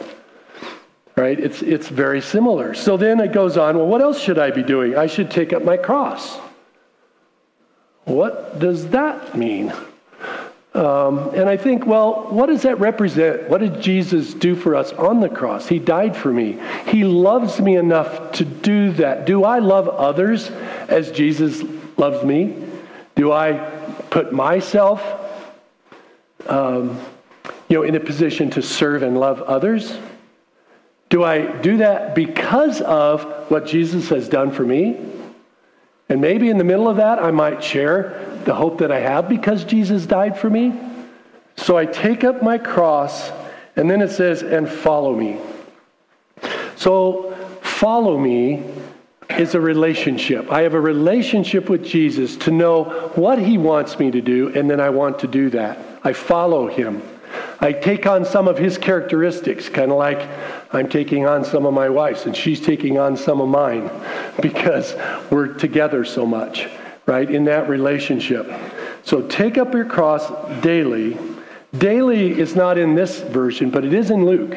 Right? 1.21 1.39
It's, 1.39 1.61
it's 1.61 1.89
very 1.89 2.23
similar. 2.23 2.73
So 2.73 2.97
then 2.97 3.21
it 3.21 3.33
goes 3.33 3.59
on 3.59 3.77
well, 3.77 3.87
what 3.87 4.01
else 4.01 4.19
should 4.19 4.39
I 4.39 4.51
be 4.51 4.63
doing? 4.63 4.97
I 4.97 5.07
should 5.07 5.31
take 5.31 5.53
up 5.53 5.63
my 5.63 5.77
cross. 5.77 6.39
What 8.05 8.59
does 8.59 8.89
that 8.89 9.37
mean? 9.37 9.71
Um, 10.73 11.35
and 11.35 11.47
I 11.47 11.59
think, 11.59 11.85
well, 11.85 12.29
what 12.31 12.47
does 12.47 12.63
that 12.63 12.81
represent? 12.81 13.51
What 13.51 13.59
did 13.59 13.83
Jesus 13.83 14.33
do 14.33 14.57
for 14.57 14.75
us 14.75 14.93
on 14.95 15.21
the 15.21 15.29
cross? 15.29 15.67
He 15.67 15.79
died 15.79 16.17
for 16.17 16.33
me. 16.33 16.59
He 16.87 17.05
loves 17.05 17.61
me 17.61 17.77
enough 17.77 18.33
to 18.33 18.47
do 18.47 18.93
that. 18.93 19.27
Do 19.27 19.45
I 19.45 19.59
love 19.59 19.91
others 19.91 20.49
as 20.89 21.11
Jesus 21.11 21.63
loves 21.99 22.25
me? 22.25 22.57
Do 23.15 23.31
I 23.31 23.59
put 24.09 24.33
myself, 24.33 25.05
um, 26.47 26.99
you 27.69 27.77
know, 27.77 27.83
in 27.83 27.95
a 27.95 28.01
position 28.01 28.49
to 28.53 28.63
serve 28.63 29.03
and 29.03 29.21
love 29.21 29.43
others? 29.43 29.99
Do 31.11 31.25
I 31.25 31.45
do 31.61 31.79
that 31.79 32.15
because 32.15 32.81
of 32.81 33.25
what 33.51 33.67
Jesus 33.67 34.09
has 34.09 34.29
done 34.29 34.53
for 34.53 34.65
me? 34.65 34.99
And 36.09 36.21
maybe 36.21 36.49
in 36.49 36.59
the 36.59 36.65
middle 36.65 36.89
of 36.89 36.97
that, 36.97 37.23
I 37.23 37.31
might 37.31 37.63
share 37.63 38.41
the 38.45 38.55
hope 38.55 38.79
that 38.79 38.91
I 38.91 39.01
have 39.01 39.29
because 39.29 39.65
Jesus 39.65 40.07
died 40.07 40.39
for 40.39 40.49
me. 40.49 40.73
So 41.57 41.77
I 41.77 41.85
take 41.85 42.25
up 42.25 42.43
my 42.43 42.59
cross, 42.59 43.31
and 43.77 43.91
then 43.91 44.01
it 44.01 44.11
says, 44.11 44.43
and 44.43 44.69
follow 44.69 45.15
me. 45.15 45.39
So, 46.77 47.33
follow 47.61 48.17
me 48.17 48.65
is 49.39 49.55
a 49.55 49.61
relationship. 49.61 50.51
I 50.51 50.63
have 50.63 50.75
a 50.75 50.81
relationship 50.81 51.69
with 51.69 51.85
Jesus 51.85 52.37
to 52.39 52.51
know 52.51 52.85
what 53.15 53.39
he 53.39 53.59
wants 53.59 53.99
me 53.99 54.11
to 54.11 54.21
do, 54.21 54.49
and 54.57 54.71
then 54.71 54.81
I 54.81 54.91
want 54.91 55.19
to 55.21 55.27
do 55.27 55.51
that. 55.51 55.79
I 56.03 56.13
follow 56.13 56.67
him. 56.67 57.03
I 57.61 57.73
take 57.73 58.07
on 58.07 58.25
some 58.25 58.49
of 58.49 58.57
his 58.57 58.79
characteristics, 58.79 59.69
kind 59.69 59.91
of 59.91 59.99
like 59.99 60.29
I'm 60.73 60.89
taking 60.89 61.27
on 61.27 61.45
some 61.45 61.67
of 61.67 61.75
my 61.75 61.89
wife's, 61.89 62.27
and 62.27 62.35
she's 62.35 62.61
taking 62.61 62.99
on 62.99 63.17
some 63.17 63.41
of 63.41 63.49
mine 63.49 63.91
because 64.41 64.95
we're 65.31 65.49
together 65.55 66.05
so 66.05 66.25
much 66.25 66.69
right, 67.11 67.29
in 67.29 67.45
that 67.45 67.69
relationship. 67.69 68.49
So 69.03 69.23
take 69.23 69.59
up 69.59 69.75
your 69.75 69.85
cross 69.85 70.31
daily. 70.61 71.19
Daily 71.77 72.39
is 72.39 72.55
not 72.55 72.79
in 72.79 72.95
this 72.95 73.21
version, 73.21 73.71
but 73.71 73.85
it 73.85 73.93
is 73.93 74.11
in 74.11 74.25
Luke. 74.25 74.55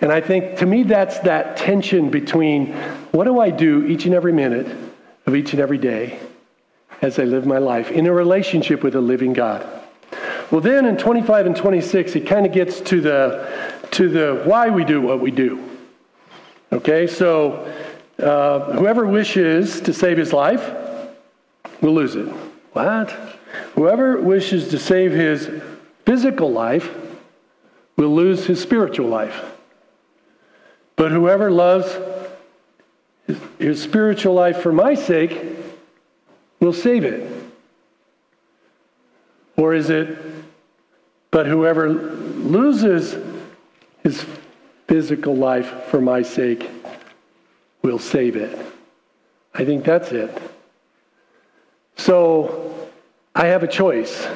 And 0.00 0.12
I 0.12 0.20
think 0.20 0.58
to 0.58 0.66
me 0.66 0.82
that's 0.82 1.20
that 1.20 1.56
tension 1.56 2.10
between 2.10 2.72
what 3.12 3.24
do 3.24 3.40
I 3.40 3.50
do 3.50 3.86
each 3.86 4.04
and 4.04 4.14
every 4.14 4.32
minute 4.32 4.66
of 5.26 5.36
each 5.36 5.52
and 5.52 5.60
every 5.60 5.78
day 5.78 6.18
as 7.02 7.18
I 7.18 7.24
live 7.24 7.46
my 7.46 7.58
life 7.58 7.90
in 7.90 8.06
a 8.06 8.12
relationship 8.12 8.82
with 8.82 8.94
a 8.94 9.00
living 9.00 9.32
God. 9.32 9.75
Well, 10.50 10.60
then 10.60 10.86
in 10.86 10.96
25 10.96 11.46
and 11.46 11.56
26, 11.56 12.16
it 12.16 12.26
kind 12.26 12.46
of 12.46 12.52
gets 12.52 12.80
to 12.82 13.00
the 13.00 13.74
to 13.92 14.08
the 14.08 14.42
why 14.44 14.68
we 14.68 14.84
do 14.84 15.00
what 15.00 15.20
we 15.20 15.30
do. 15.30 15.62
Okay, 16.72 17.06
so 17.06 17.72
uh, 18.18 18.72
whoever 18.72 19.06
wishes 19.06 19.80
to 19.80 19.92
save 19.92 20.18
his 20.18 20.32
life 20.32 20.72
will 21.80 21.94
lose 21.94 22.14
it. 22.14 22.26
What? 22.72 23.10
Whoever 23.74 24.20
wishes 24.20 24.68
to 24.68 24.78
save 24.78 25.12
his 25.12 25.50
physical 26.04 26.52
life 26.52 26.90
will 27.96 28.14
lose 28.14 28.46
his 28.46 28.60
spiritual 28.60 29.08
life. 29.08 29.44
But 30.96 31.10
whoever 31.10 31.50
loves 31.50 31.96
his, 33.26 33.38
his 33.58 33.82
spiritual 33.82 34.34
life 34.34 34.58
for 34.58 34.72
my 34.72 34.94
sake 34.94 35.42
will 36.60 36.72
save 36.72 37.04
it. 37.04 37.35
Or 39.56 39.74
is 39.74 39.90
it, 39.90 40.18
but 41.30 41.46
whoever 41.46 41.88
loses 41.88 43.16
his 44.02 44.24
physical 44.86 45.34
life 45.34 45.86
for 45.86 46.00
my 46.00 46.22
sake 46.22 46.70
will 47.82 47.98
save 47.98 48.36
it? 48.36 48.58
I 49.54 49.64
think 49.64 49.84
that's 49.84 50.12
it. 50.12 50.30
So 51.96 52.88
I 53.34 53.46
have 53.46 53.62
a 53.62 53.68
choice. 53.68 54.26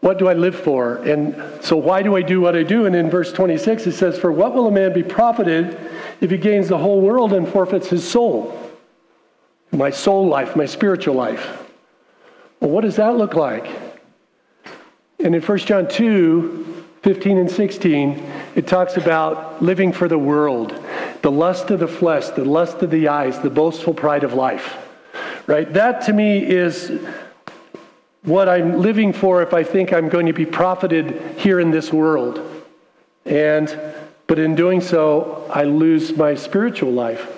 What 0.00 0.18
do 0.18 0.28
I 0.28 0.34
live 0.34 0.56
for? 0.56 0.96
And 0.96 1.64
so 1.64 1.76
why 1.76 2.02
do 2.02 2.16
I 2.16 2.22
do 2.22 2.40
what 2.40 2.56
I 2.56 2.62
do? 2.62 2.86
And 2.86 2.94
in 2.94 3.08
verse 3.08 3.32
26, 3.32 3.86
it 3.86 3.92
says, 3.92 4.18
For 4.18 4.30
what 4.30 4.54
will 4.54 4.66
a 4.66 4.70
man 4.70 4.92
be 4.92 5.02
profited 5.02 5.78
if 6.20 6.30
he 6.30 6.36
gains 6.36 6.68
the 6.68 6.76
whole 6.76 7.00
world 7.00 7.32
and 7.32 7.48
forfeits 7.48 7.88
his 7.88 8.06
soul? 8.06 8.60
My 9.70 9.90
soul 9.90 10.26
life, 10.26 10.56
my 10.56 10.66
spiritual 10.66 11.14
life. 11.14 11.64
Well, 12.60 12.70
what 12.70 12.82
does 12.82 12.96
that 12.96 13.16
look 13.16 13.34
like? 13.34 13.66
And 15.18 15.34
in 15.34 15.42
1 15.42 15.58
John 15.58 15.88
2, 15.88 16.84
15 17.02 17.38
and 17.38 17.50
16, 17.50 18.32
it 18.54 18.66
talks 18.66 18.96
about 18.96 19.62
living 19.62 19.92
for 19.92 20.08
the 20.08 20.18
world, 20.18 20.78
the 21.22 21.30
lust 21.30 21.70
of 21.70 21.80
the 21.80 21.88
flesh, 21.88 22.28
the 22.28 22.44
lust 22.44 22.82
of 22.82 22.90
the 22.90 23.08
eyes, 23.08 23.38
the 23.40 23.50
boastful 23.50 23.94
pride 23.94 24.24
of 24.24 24.34
life 24.34 24.76
right? 25.46 25.72
That 25.72 26.02
to 26.02 26.12
me 26.12 26.38
is 26.38 26.92
what 28.22 28.48
I'm 28.48 28.80
living 28.80 29.12
for 29.12 29.42
if 29.42 29.52
I 29.52 29.62
think 29.62 29.92
I'm 29.92 30.08
going 30.08 30.26
to 30.26 30.32
be 30.32 30.46
profited 30.46 31.38
here 31.38 31.60
in 31.60 31.70
this 31.70 31.92
world. 31.92 32.40
And 33.24 33.76
but 34.26 34.38
in 34.38 34.54
doing 34.54 34.80
so, 34.80 35.46
I 35.50 35.64
lose 35.64 36.16
my 36.16 36.34
spiritual 36.34 36.92
life. 36.92 37.30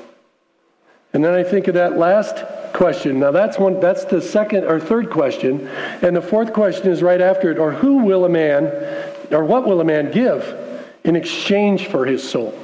And 1.12 1.24
then 1.24 1.34
I 1.34 1.42
think 1.42 1.66
of 1.66 1.74
that 1.74 1.98
last 1.98 2.36
question. 2.76 3.18
Now 3.18 3.32
that's 3.32 3.58
one 3.58 3.80
that's 3.80 4.04
the 4.04 4.20
second 4.20 4.64
or 4.64 4.78
third 4.78 5.10
question. 5.10 5.66
And 6.02 6.14
the 6.14 6.22
fourth 6.22 6.52
question 6.52 6.90
is 6.90 7.02
right 7.02 7.20
after 7.20 7.50
it, 7.50 7.58
or 7.58 7.72
who 7.72 8.04
will 8.04 8.24
a 8.24 8.28
man 8.28 8.66
or 9.32 9.44
what 9.44 9.66
will 9.66 9.80
a 9.80 9.84
man 9.84 10.12
give 10.12 10.54
in 11.04 11.16
exchange 11.16 11.88
for 11.88 12.04
his 12.04 12.22
soul? 12.28 12.56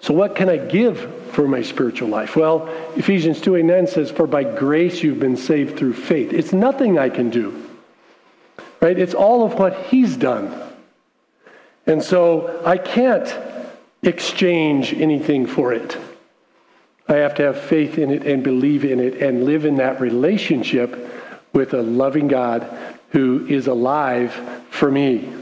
So 0.00 0.12
what 0.12 0.36
can 0.36 0.48
I 0.48 0.56
give 0.56 1.32
for 1.32 1.48
my 1.48 1.62
spiritual 1.62 2.08
life? 2.08 2.36
Well, 2.36 2.68
Ephesians 2.96 3.40
2 3.40 3.56
and 3.56 3.68
9 3.68 3.86
says, 3.86 4.10
For 4.10 4.26
by 4.26 4.44
grace 4.44 5.02
you've 5.02 5.20
been 5.20 5.36
saved 5.36 5.78
through 5.78 5.94
faith. 5.94 6.32
It's 6.32 6.52
nothing 6.52 6.98
I 6.98 7.08
can 7.08 7.30
do, 7.30 7.68
right? 8.80 8.98
It's 8.98 9.14
all 9.14 9.44
of 9.44 9.54
what 9.54 9.86
He's 9.86 10.16
done. 10.16 10.54
And 11.86 12.02
so 12.02 12.62
I 12.64 12.78
can't 12.78 13.34
exchange 14.02 14.92
anything 14.92 15.46
for 15.46 15.72
it. 15.72 15.96
I 17.08 17.14
have 17.16 17.34
to 17.36 17.42
have 17.44 17.60
faith 17.60 17.98
in 17.98 18.10
it 18.10 18.26
and 18.26 18.42
believe 18.42 18.84
in 18.84 19.00
it 19.00 19.22
and 19.22 19.44
live 19.44 19.64
in 19.64 19.76
that 19.76 20.00
relationship 20.00 21.12
with 21.52 21.74
a 21.74 21.82
loving 21.82 22.28
God 22.28 22.68
who 23.10 23.46
is 23.46 23.66
alive 23.66 24.32
for 24.70 24.90
me. 24.90 25.32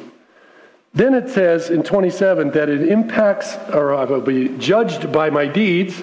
Then 0.93 1.15
it 1.15 1.29
says 1.29 1.71
in 1.71 1.83
27 1.83 2.53
that 2.53 2.69
it 2.69 2.89
impacts, 2.89 3.57
or 3.73 3.95
I 3.95 4.05
will 4.05 4.21
be 4.21 4.57
judged 4.59 5.11
by 5.11 5.29
my 5.29 5.47
deeds. 5.47 6.03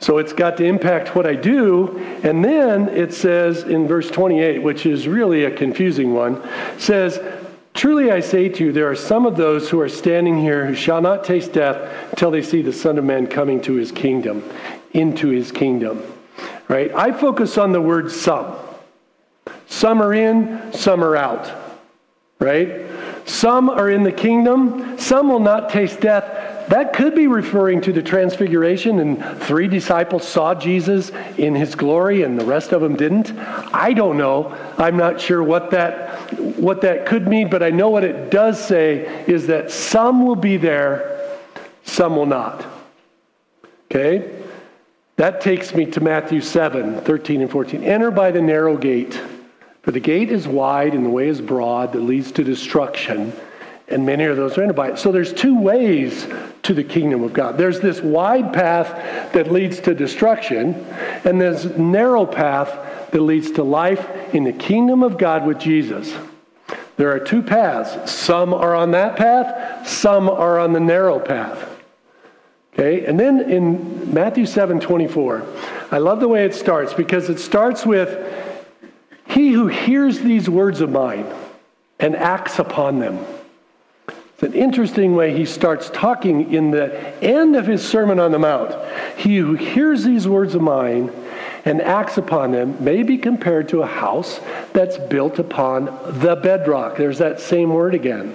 So 0.00 0.18
it's 0.18 0.32
got 0.32 0.56
to 0.56 0.64
impact 0.64 1.14
what 1.14 1.26
I 1.26 1.34
do. 1.34 1.98
And 2.24 2.44
then 2.44 2.88
it 2.88 3.14
says 3.14 3.62
in 3.62 3.86
verse 3.86 4.10
28, 4.10 4.58
which 4.58 4.84
is 4.84 5.08
really 5.08 5.44
a 5.44 5.50
confusing 5.50 6.12
one, 6.12 6.42
says, 6.76 7.20
Truly 7.82 8.12
I 8.12 8.20
say 8.20 8.48
to 8.48 8.66
you, 8.66 8.70
there 8.70 8.88
are 8.88 8.94
some 8.94 9.26
of 9.26 9.36
those 9.36 9.68
who 9.68 9.80
are 9.80 9.88
standing 9.88 10.38
here 10.38 10.64
who 10.64 10.72
shall 10.72 11.00
not 11.00 11.24
taste 11.24 11.52
death 11.52 12.10
until 12.10 12.30
they 12.30 12.40
see 12.40 12.62
the 12.62 12.72
Son 12.72 12.96
of 12.96 13.04
Man 13.04 13.26
coming 13.26 13.60
to 13.62 13.72
his 13.72 13.90
kingdom, 13.90 14.48
into 14.92 15.30
his 15.30 15.50
kingdom. 15.50 16.00
Right? 16.68 16.94
I 16.94 17.10
focus 17.10 17.58
on 17.58 17.72
the 17.72 17.80
word 17.80 18.12
some. 18.12 18.54
Some 19.66 20.00
are 20.00 20.14
in, 20.14 20.72
some 20.72 21.02
are 21.02 21.16
out. 21.16 21.50
Right? 22.38 22.86
Some 23.24 23.68
are 23.68 23.90
in 23.90 24.04
the 24.04 24.12
kingdom, 24.12 24.96
some 24.96 25.28
will 25.28 25.40
not 25.40 25.68
taste 25.68 26.00
death 26.00 26.41
that 26.68 26.92
could 26.92 27.14
be 27.14 27.26
referring 27.26 27.80
to 27.82 27.92
the 27.92 28.02
transfiguration 28.02 29.00
and 29.00 29.42
three 29.42 29.68
disciples 29.68 30.26
saw 30.26 30.54
Jesus 30.54 31.10
in 31.38 31.54
his 31.54 31.74
glory 31.74 32.22
and 32.22 32.38
the 32.38 32.44
rest 32.44 32.72
of 32.72 32.80
them 32.80 32.96
didn't. 32.96 33.32
I 33.74 33.92
don't 33.92 34.16
know. 34.16 34.56
I'm 34.78 34.96
not 34.96 35.20
sure 35.20 35.42
what 35.42 35.70
that 35.70 36.32
what 36.58 36.80
that 36.82 37.06
could 37.06 37.28
mean, 37.28 37.50
but 37.50 37.62
I 37.62 37.70
know 37.70 37.90
what 37.90 38.04
it 38.04 38.30
does 38.30 38.62
say 38.62 39.24
is 39.26 39.46
that 39.48 39.70
some 39.70 40.24
will 40.24 40.36
be 40.36 40.56
there, 40.56 41.38
some 41.84 42.16
will 42.16 42.26
not. 42.26 42.64
Okay? 43.90 44.42
That 45.16 45.40
takes 45.40 45.74
me 45.74 45.86
to 45.86 46.00
Matthew 46.00 46.40
7, 46.40 47.02
13 47.02 47.42
and 47.42 47.50
14. 47.50 47.84
Enter 47.84 48.10
by 48.10 48.30
the 48.30 48.40
narrow 48.40 48.76
gate, 48.76 49.20
for 49.82 49.90
the 49.90 50.00
gate 50.00 50.30
is 50.30 50.48
wide 50.48 50.94
and 50.94 51.04
the 51.04 51.10
way 51.10 51.28
is 51.28 51.40
broad 51.40 51.92
that 51.92 52.00
leads 52.00 52.32
to 52.32 52.44
destruction 52.44 53.32
and 53.88 54.06
many 54.06 54.24
of 54.24 54.36
those 54.36 54.56
are 54.56 54.62
entered 54.62 54.76
by 54.76 54.90
it. 54.90 54.98
So 54.98 55.12
there's 55.12 55.32
two 55.32 55.58
ways 55.58 56.26
to 56.62 56.74
the 56.74 56.84
kingdom 56.84 57.22
of 57.24 57.32
God. 57.32 57.58
There's 57.58 57.80
this 57.80 58.00
wide 58.00 58.52
path 58.52 59.32
that 59.32 59.52
leads 59.52 59.80
to 59.80 59.94
destruction, 59.94 60.74
and 61.24 61.40
there's 61.40 61.66
narrow 61.76 62.24
path 62.24 63.10
that 63.10 63.20
leads 63.20 63.50
to 63.52 63.62
life 63.62 64.34
in 64.34 64.44
the 64.44 64.52
kingdom 64.52 65.02
of 65.02 65.18
God 65.18 65.46
with 65.46 65.58
Jesus. 65.58 66.14
There 66.96 67.10
are 67.10 67.18
two 67.18 67.42
paths. 67.42 68.10
Some 68.10 68.54
are 68.54 68.74
on 68.74 68.92
that 68.92 69.16
path, 69.16 69.88
some 69.88 70.28
are 70.28 70.58
on 70.58 70.72
the 70.72 70.80
narrow 70.80 71.18
path. 71.18 71.68
Okay? 72.74 73.04
And 73.04 73.18
then 73.18 73.50
in 73.50 74.12
Matthew 74.12 74.46
7 74.46 74.80
24, 74.80 75.46
I 75.90 75.98
love 75.98 76.20
the 76.20 76.28
way 76.28 76.44
it 76.44 76.54
starts 76.54 76.94
because 76.94 77.28
it 77.28 77.38
starts 77.38 77.84
with 77.84 78.32
He 79.26 79.52
who 79.52 79.66
hears 79.66 80.20
these 80.20 80.48
words 80.48 80.80
of 80.80 80.90
mine 80.90 81.26
and 81.98 82.16
acts 82.16 82.58
upon 82.58 82.98
them. 82.98 83.24
It's 84.42 84.52
an 84.52 84.60
interesting 84.60 85.14
way 85.14 85.32
he 85.32 85.44
starts 85.44 85.88
talking 85.90 86.52
in 86.52 86.72
the 86.72 86.92
end 87.22 87.54
of 87.54 87.64
his 87.64 87.86
Sermon 87.88 88.18
on 88.18 88.32
the 88.32 88.40
Mount. 88.40 88.74
He 89.16 89.36
who 89.36 89.54
hears 89.54 90.02
these 90.02 90.26
words 90.26 90.56
of 90.56 90.62
mine 90.62 91.12
and 91.64 91.80
acts 91.80 92.18
upon 92.18 92.50
them 92.50 92.82
may 92.82 93.04
be 93.04 93.18
compared 93.18 93.68
to 93.68 93.82
a 93.82 93.86
house 93.86 94.40
that's 94.72 94.98
built 94.98 95.38
upon 95.38 95.84
the 96.18 96.34
bedrock. 96.34 96.96
There's 96.96 97.18
that 97.18 97.38
same 97.38 97.72
word 97.72 97.94
again. 97.94 98.34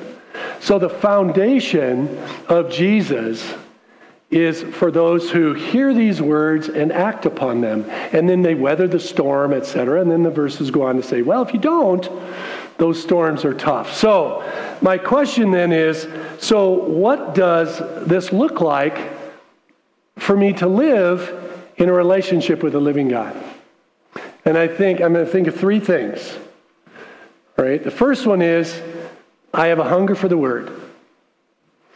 So 0.61 0.79
the 0.79 0.89
foundation 0.89 2.17
of 2.47 2.71
Jesus 2.71 3.53
is 4.31 4.63
for 4.63 4.91
those 4.91 5.29
who 5.29 5.53
hear 5.53 5.93
these 5.93 6.21
words 6.21 6.69
and 6.69 6.93
act 6.93 7.25
upon 7.25 7.59
them. 7.59 7.83
And 8.13 8.29
then 8.29 8.41
they 8.41 8.55
weather 8.55 8.87
the 8.87 8.99
storm, 8.99 9.51
etc. 9.51 10.01
And 10.01 10.09
then 10.09 10.23
the 10.23 10.29
verses 10.29 10.71
go 10.71 10.83
on 10.83 10.95
to 10.95 11.03
say, 11.03 11.21
well, 11.21 11.41
if 11.41 11.53
you 11.53 11.59
don't, 11.59 12.09
those 12.77 13.01
storms 13.01 13.43
are 13.43 13.53
tough. 13.53 13.93
So, 13.93 14.43
my 14.81 14.97
question 14.97 15.51
then 15.51 15.71
is 15.71 16.07
so, 16.39 16.69
what 16.69 17.33
does 17.33 17.79
this 18.05 18.31
look 18.31 18.61
like 18.61 19.11
for 20.17 20.37
me 20.37 20.53
to 20.53 20.67
live 20.67 21.63
in 21.77 21.89
a 21.89 21.93
relationship 21.93 22.61
with 22.63 22.75
a 22.75 22.79
living 22.79 23.09
God? 23.09 23.35
And 24.45 24.57
I 24.57 24.67
think 24.67 25.01
I'm 25.01 25.13
going 25.13 25.25
to 25.25 25.31
think 25.31 25.47
of 25.47 25.55
three 25.55 25.79
things. 25.79 26.37
All 27.57 27.65
right. 27.65 27.83
The 27.83 27.91
first 27.91 28.25
one 28.27 28.41
is 28.41 28.81
I 29.53 29.67
have 29.67 29.79
a 29.79 29.83
hunger 29.83 30.15
for 30.15 30.27
the 30.27 30.37
word. 30.37 30.69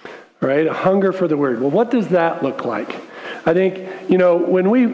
All 0.05 0.49
right. 0.49 0.65
A 0.65 0.73
hunger 0.73 1.13
for 1.13 1.27
the 1.27 1.37
word. 1.37 1.61
Well, 1.61 1.69
what 1.69 1.91
does 1.91 2.09
that 2.09 2.43
look 2.43 2.65
like? 2.65 2.95
I 3.43 3.53
think, 3.53 4.09
you 4.09 4.19
know, 4.19 4.37
when 4.37 4.69
we 4.69 4.85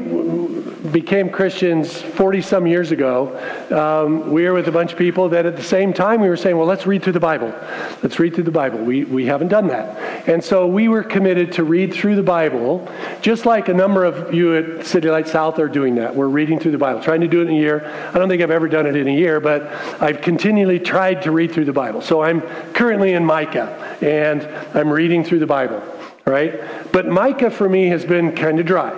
became 0.91 1.29
Christians 1.29 2.01
40 2.01 2.41
some 2.41 2.65
years 2.65 2.91
ago, 2.91 3.37
um, 3.71 4.31
we 4.31 4.45
were 4.45 4.53
with 4.53 4.69
a 4.69 4.71
bunch 4.71 4.93
of 4.93 4.97
people 4.97 5.27
that 5.29 5.45
at 5.45 5.57
the 5.57 5.63
same 5.63 5.91
time 5.91 6.21
we 6.21 6.29
were 6.29 6.37
saying, 6.37 6.55
well, 6.57 6.65
let's 6.65 6.87
read 6.87 7.03
through 7.03 7.13
the 7.13 7.19
Bible. 7.19 7.53
Let's 8.01 8.19
read 8.19 8.35
through 8.35 8.45
the 8.45 8.51
Bible. 8.51 8.79
We, 8.79 9.03
we 9.03 9.25
haven't 9.25 9.49
done 9.49 9.67
that. 9.67 10.29
And 10.29 10.41
so 10.41 10.65
we 10.65 10.87
were 10.87 11.03
committed 11.03 11.51
to 11.53 11.65
read 11.65 11.93
through 11.93 12.15
the 12.15 12.23
Bible, 12.23 12.87
just 13.21 13.45
like 13.45 13.67
a 13.67 13.73
number 13.73 14.05
of 14.05 14.33
you 14.33 14.55
at 14.55 14.85
City 14.85 15.09
Light 15.09 15.27
South 15.27 15.59
are 15.59 15.67
doing 15.67 15.95
that. 15.95 16.15
We're 16.15 16.27
reading 16.27 16.57
through 16.57 16.71
the 16.71 16.77
Bible, 16.77 17.01
trying 17.01 17.21
to 17.21 17.27
do 17.27 17.41
it 17.41 17.49
in 17.49 17.53
a 17.53 17.59
year. 17.59 17.85
I 18.13 18.17
don't 18.17 18.29
think 18.29 18.41
I've 18.41 18.51
ever 18.51 18.69
done 18.69 18.85
it 18.85 18.95
in 18.95 19.09
a 19.09 19.13
year, 19.13 19.41
but 19.41 19.63
I've 20.01 20.21
continually 20.21 20.79
tried 20.79 21.21
to 21.23 21.31
read 21.31 21.51
through 21.51 21.65
the 21.65 21.73
Bible. 21.73 22.01
So 22.01 22.23
I'm 22.23 22.41
currently 22.73 23.11
in 23.11 23.25
Micah, 23.25 23.97
and 24.01 24.43
I'm 24.73 24.89
reading 24.89 25.25
through 25.25 25.39
the 25.39 25.47
Bible 25.47 25.83
right? 26.27 26.91
But 26.91 27.07
Micah 27.07 27.49
for 27.49 27.67
me 27.67 27.87
has 27.87 28.05
been 28.05 28.35
kind 28.35 28.59
of 28.59 28.65
dry, 28.65 28.93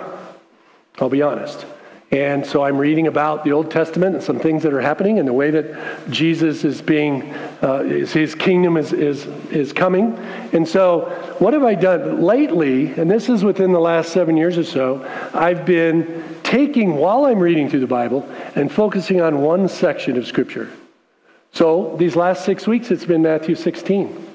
I'll 0.98 1.08
be 1.08 1.22
honest. 1.22 1.64
And 2.12 2.44
so 2.44 2.64
I'm 2.64 2.76
reading 2.76 3.06
about 3.06 3.44
the 3.44 3.52
Old 3.52 3.70
Testament 3.70 4.16
and 4.16 4.24
some 4.24 4.40
things 4.40 4.64
that 4.64 4.74
are 4.74 4.80
happening 4.80 5.20
and 5.20 5.28
the 5.28 5.32
way 5.32 5.52
that 5.52 6.10
Jesus 6.10 6.64
is 6.64 6.82
being, 6.82 7.32
uh, 7.62 7.84
his 7.84 8.34
kingdom 8.34 8.76
is, 8.76 8.92
is, 8.92 9.26
is 9.52 9.72
coming. 9.72 10.18
And 10.52 10.66
so, 10.66 11.02
what 11.38 11.54
have 11.54 11.62
I 11.62 11.76
done 11.76 12.20
lately? 12.20 12.92
And 12.94 13.08
this 13.08 13.28
is 13.28 13.44
within 13.44 13.70
the 13.70 13.78
last 13.78 14.10
seven 14.10 14.36
years 14.36 14.58
or 14.58 14.64
so. 14.64 15.06
I've 15.32 15.64
been 15.64 16.24
taking, 16.42 16.96
while 16.96 17.26
I'm 17.26 17.38
reading 17.38 17.70
through 17.70 17.80
the 17.80 17.86
Bible, 17.86 18.28
and 18.56 18.72
focusing 18.72 19.20
on 19.20 19.40
one 19.40 19.68
section 19.68 20.16
of 20.18 20.26
Scripture. 20.26 20.68
So, 21.52 21.94
these 21.96 22.16
last 22.16 22.44
six 22.44 22.66
weeks, 22.66 22.90
it's 22.90 23.04
been 23.04 23.22
Matthew 23.22 23.54
16. 23.54 24.29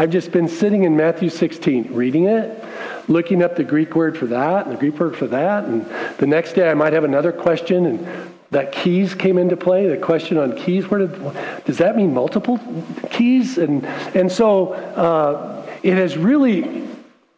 I've 0.00 0.08
just 0.08 0.32
been 0.32 0.48
sitting 0.48 0.84
in 0.84 0.96
Matthew 0.96 1.28
16, 1.28 1.92
reading 1.92 2.24
it, 2.24 2.64
looking 3.06 3.42
up 3.42 3.54
the 3.54 3.64
Greek 3.64 3.94
word 3.94 4.16
for 4.16 4.24
that 4.28 4.64
and 4.64 4.74
the 4.74 4.80
Greek 4.80 4.98
word 4.98 5.14
for 5.14 5.26
that. 5.26 5.64
And 5.64 5.84
the 6.16 6.26
next 6.26 6.54
day 6.54 6.70
I 6.70 6.72
might 6.72 6.94
have 6.94 7.04
another 7.04 7.32
question, 7.32 7.84
and 7.84 8.32
that 8.50 8.72
keys 8.72 9.14
came 9.14 9.36
into 9.36 9.58
play. 9.58 9.88
The 9.88 9.98
question 9.98 10.38
on 10.38 10.56
keys, 10.56 10.90
where 10.90 11.06
did, 11.06 11.64
does 11.66 11.76
that 11.76 11.98
mean 11.98 12.14
multiple 12.14 12.58
keys? 13.10 13.58
And, 13.58 13.84
and 14.14 14.32
so 14.32 14.72
uh, 14.72 15.70
it 15.82 15.92
has 15.92 16.16
really 16.16 16.88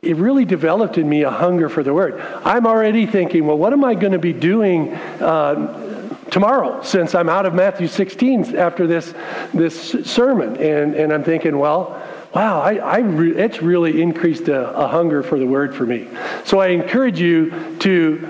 it 0.00 0.16
really 0.16 0.44
developed 0.44 0.98
in 0.98 1.08
me 1.08 1.22
a 1.24 1.30
hunger 1.32 1.68
for 1.68 1.82
the 1.82 1.92
word. 1.92 2.20
I'm 2.44 2.64
already 2.64 3.06
thinking, 3.06 3.44
well, 3.44 3.58
what 3.58 3.72
am 3.72 3.84
I 3.84 3.96
going 3.96 4.12
to 4.12 4.20
be 4.20 4.32
doing 4.32 4.94
uh, 4.94 6.14
tomorrow 6.30 6.80
since 6.82 7.16
I'm 7.16 7.28
out 7.28 7.44
of 7.44 7.54
Matthew 7.54 7.88
16 7.88 8.56
after 8.56 8.86
this, 8.86 9.14
this 9.52 9.90
sermon? 10.08 10.56
And, 10.58 10.94
and 10.94 11.12
I'm 11.12 11.24
thinking, 11.24 11.58
well, 11.58 12.00
wow, 12.34 12.60
I, 12.60 12.76
I 12.76 12.98
re- 12.98 13.36
it's 13.36 13.62
really 13.62 14.00
increased 14.00 14.48
a, 14.48 14.70
a 14.76 14.88
hunger 14.88 15.22
for 15.22 15.38
the 15.38 15.46
word 15.46 15.74
for 15.74 15.86
me. 15.86 16.08
So 16.44 16.60
I 16.60 16.68
encourage 16.68 17.20
you 17.20 17.76
to 17.80 18.28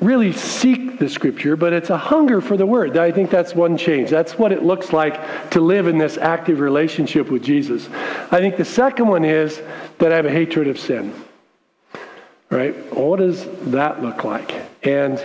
really 0.00 0.32
seek 0.32 0.98
the 0.98 1.08
scripture, 1.08 1.56
but 1.56 1.72
it's 1.72 1.90
a 1.90 1.96
hunger 1.96 2.40
for 2.40 2.56
the 2.56 2.66
word. 2.66 2.96
I 2.96 3.12
think 3.12 3.30
that's 3.30 3.54
one 3.54 3.76
change. 3.76 4.10
That's 4.10 4.38
what 4.38 4.52
it 4.52 4.62
looks 4.62 4.92
like 4.92 5.50
to 5.50 5.60
live 5.60 5.86
in 5.86 5.98
this 5.98 6.18
active 6.18 6.60
relationship 6.60 7.30
with 7.30 7.42
Jesus. 7.42 7.88
I 8.30 8.40
think 8.40 8.56
the 8.56 8.64
second 8.64 9.06
one 9.08 9.24
is 9.24 9.60
that 9.98 10.12
I 10.12 10.16
have 10.16 10.26
a 10.26 10.30
hatred 10.30 10.68
of 10.68 10.78
sin. 10.78 11.14
Right? 12.50 12.74
What 12.94 13.18
does 13.18 13.46
that 13.72 14.02
look 14.02 14.22
like? 14.22 14.54
And 14.82 15.18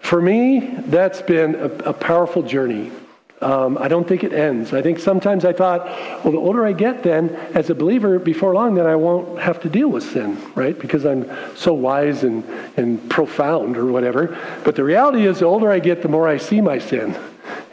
for 0.00 0.20
me, 0.22 0.74
that's 0.86 1.20
been 1.22 1.54
a, 1.56 1.68
a 1.90 1.92
powerful 1.92 2.42
journey. 2.42 2.92
Um, 3.40 3.78
I 3.78 3.86
don't 3.86 4.06
think 4.06 4.24
it 4.24 4.32
ends. 4.32 4.72
I 4.72 4.82
think 4.82 4.98
sometimes 4.98 5.44
I 5.44 5.52
thought, 5.52 5.86
well, 6.24 6.32
the 6.32 6.38
older 6.38 6.66
I 6.66 6.72
get, 6.72 7.04
then 7.04 7.30
as 7.54 7.70
a 7.70 7.74
believer, 7.74 8.18
before 8.18 8.52
long, 8.52 8.74
then 8.74 8.86
I 8.86 8.96
won't 8.96 9.38
have 9.38 9.60
to 9.60 9.68
deal 9.68 9.88
with 9.88 10.02
sin, 10.02 10.36
right? 10.56 10.76
Because 10.76 11.06
I'm 11.06 11.30
so 11.54 11.72
wise 11.72 12.24
and, 12.24 12.42
and 12.76 13.08
profound 13.08 13.76
or 13.76 13.86
whatever. 13.86 14.36
But 14.64 14.74
the 14.74 14.82
reality 14.82 15.26
is, 15.26 15.38
the 15.38 15.46
older 15.46 15.70
I 15.70 15.78
get, 15.78 16.02
the 16.02 16.08
more 16.08 16.26
I 16.26 16.36
see 16.36 16.60
my 16.60 16.78
sin. 16.78 17.16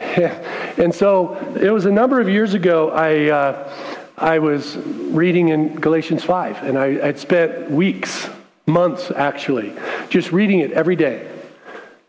and 0.00 0.94
so 0.94 1.34
it 1.60 1.70
was 1.70 1.84
a 1.84 1.92
number 1.92 2.20
of 2.20 2.28
years 2.28 2.54
ago, 2.54 2.90
I, 2.90 3.30
uh, 3.30 3.72
I 4.16 4.38
was 4.38 4.76
reading 4.76 5.48
in 5.48 5.74
Galatians 5.80 6.22
5, 6.22 6.62
and 6.62 6.78
I 6.78 6.94
had 7.04 7.18
spent 7.18 7.70
weeks, 7.72 8.28
months 8.66 9.10
actually, 9.10 9.74
just 10.10 10.30
reading 10.30 10.60
it 10.60 10.70
every 10.72 10.96
day. 10.96 11.28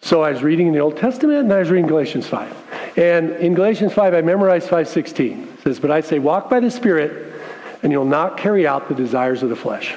So 0.01 0.21
I 0.21 0.31
was 0.31 0.43
reading 0.43 0.67
in 0.67 0.73
the 0.73 0.79
Old 0.79 0.97
Testament, 0.97 1.39
and 1.39 1.51
I 1.51 1.59
was 1.59 1.71
reading 1.71 1.87
Galatians 1.87 2.27
5. 2.27 2.56
And 2.97 3.33
in 3.33 3.53
Galatians 3.53 3.93
5, 3.93 4.15
I 4.15 4.21
memorized 4.21 4.67
5.16. 4.69 5.53
It 5.53 5.61
says, 5.61 5.79
But 5.79 5.91
I 5.91 6.01
say, 6.01 6.17
walk 6.17 6.49
by 6.49 6.59
the 6.59 6.71
Spirit, 6.71 7.31
and 7.83 7.91
you'll 7.91 8.05
not 8.05 8.37
carry 8.37 8.65
out 8.65 8.89
the 8.89 8.95
desires 8.95 9.43
of 9.43 9.49
the 9.49 9.55
flesh. 9.55 9.95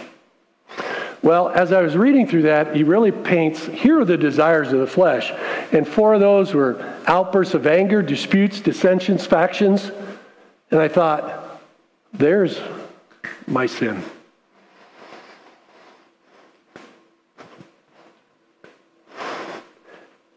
Well, 1.23 1.49
as 1.49 1.73
I 1.73 1.81
was 1.81 1.97
reading 1.97 2.27
through 2.27 2.43
that, 2.43 2.77
he 2.77 2.83
really 2.83 3.11
paints 3.11 3.67
here 3.67 4.01
are 4.01 4.05
the 4.05 4.19
desires 4.19 4.73
of 4.73 4.81
the 4.81 4.87
flesh. 4.87 5.33
And 5.73 5.89
four 5.89 6.13
of 6.15 6.21
those 6.21 6.53
were 6.53 6.95
outbursts 7.07 7.55
of 7.55 7.67
anger, 7.67 8.03
disputes, 8.03 8.61
dissensions, 8.61 9.27
factions. 9.27 9.91
And 10.71 10.81
I 10.81 10.89
thought, 10.89 11.61
there's 12.13 12.61
my 13.47 13.65
sin. 13.67 14.03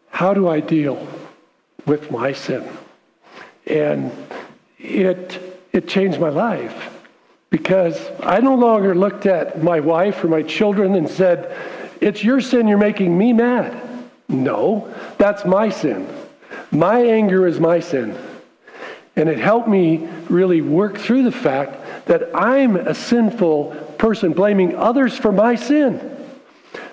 How 0.10 0.34
do 0.34 0.48
I 0.48 0.62
deal 0.62 1.06
with 1.86 2.12
my 2.12 2.34
sin. 2.34 2.68
And 3.68 4.12
it, 4.78 5.40
it 5.72 5.88
changed 5.88 6.20
my 6.20 6.30
life 6.30 6.92
because 7.50 8.10
I 8.22 8.40
no 8.40 8.56
longer 8.56 8.96
looked 8.96 9.26
at 9.26 9.64
my 9.64 9.80
wife 9.80 10.24
or 10.24 10.28
my 10.28 10.44
children 10.44 10.96
and 10.96 11.10
said, 11.10 11.56
It's 12.02 12.24
your 12.24 12.42
sin, 12.42 12.68
you're 12.68 12.78
making 12.78 13.18
me 13.18 13.34
mad. 13.34 13.80
No, 14.28 14.94
that's 15.18 15.46
my 15.46 15.70
sin. 15.70 16.08
My 16.72 17.00
anger 17.00 17.46
is 17.48 17.60
my 17.60 17.80
sin. 17.80 18.18
And 19.16 19.30
it 19.30 19.38
helped 19.38 19.68
me 19.68 20.08
really 20.30 20.62
work 20.62 20.98
through 20.98 21.24
the 21.24 21.32
fact 21.32 22.08
that 22.08 22.36
I'm 22.36 22.76
a 22.76 22.96
sinful 22.96 23.96
person 24.00 24.34
blaming 24.34 24.76
others 24.76 25.16
for 25.18 25.32
my 25.32 25.56
sin. 25.56 26.10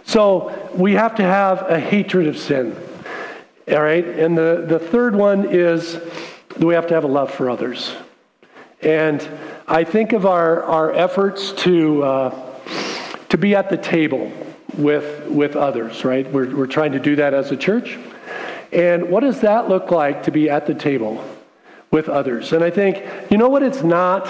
So 0.05 0.70
we 0.74 0.92
have 0.92 1.14
to 1.16 1.22
have 1.22 1.70
a 1.70 1.81
hatred 1.81 2.26
of 2.26 2.37
sin. 2.37 2.76
All 3.71 3.83
right? 3.83 4.07
And 4.07 4.37
the, 4.37 4.65
the 4.67 4.79
third 4.79 5.15
one 5.15 5.47
is 5.49 5.99
do 6.59 6.67
we 6.67 6.75
have 6.75 6.87
to 6.89 6.95
have 6.95 7.05
a 7.05 7.09
love 7.09 7.33
for 7.33 7.49
others. 7.49 7.95
And 8.83 9.27
I 9.69 9.85
think 9.85 10.13
of 10.13 10.27
our, 10.27 10.63
our 10.65 10.93
efforts 10.93 11.53
to, 11.53 12.03
uh, 12.03 12.61
to 13.29 13.39
be 13.39 13.55
at 13.55 13.71
the 13.71 13.77
table 13.77 14.33
with, 14.77 15.27
with 15.29 15.57
others, 15.57 16.05
right? 16.05 16.31
We're, 16.31 16.55
we're 16.55 16.67
trying 16.67 16.93
to 16.93 16.99
do 16.99 17.17
that 17.17 17.35
as 17.35 17.51
a 17.51 17.57
church. 17.57 17.99
And 18.73 19.11
what 19.11 19.21
does 19.21 19.41
that 19.41 19.69
look 19.69 19.91
like 19.91 20.23
to 20.25 20.31
be 20.31 20.49
at 20.49 20.67
the 20.67 20.75
table 20.75 21.25
with 21.91 22.09
others? 22.09 22.53
And 22.53 22.65
I 22.65 22.71
think, 22.71 23.05
you 23.31 23.39
know 23.39 23.49
what 23.49 23.63
it's 23.63 23.83
not? 23.83 24.29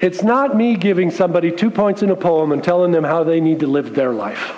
It's 0.00 0.22
not 0.22 0.56
me 0.56 0.76
giving 0.76 1.10
somebody 1.10 1.52
two 1.52 1.70
points 1.70 2.02
in 2.02 2.10
a 2.10 2.16
poem 2.16 2.52
and 2.52 2.62
telling 2.62 2.90
them 2.90 3.04
how 3.04 3.22
they 3.22 3.40
need 3.40 3.60
to 3.60 3.66
live 3.66 3.94
their 3.94 4.12
life. 4.12 4.52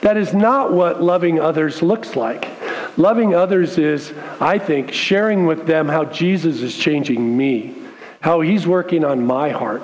That 0.00 0.16
is 0.16 0.32
not 0.32 0.72
what 0.72 1.02
loving 1.02 1.38
others 1.38 1.82
looks 1.82 2.16
like. 2.16 2.48
Loving 2.96 3.34
others 3.34 3.78
is, 3.78 4.12
I 4.40 4.58
think, 4.58 4.92
sharing 4.92 5.46
with 5.46 5.66
them 5.66 5.88
how 5.88 6.04
Jesus 6.04 6.60
is 6.60 6.76
changing 6.76 7.36
me, 7.36 7.74
how 8.20 8.40
he's 8.40 8.66
working 8.66 9.04
on 9.04 9.24
my 9.24 9.50
heart, 9.50 9.82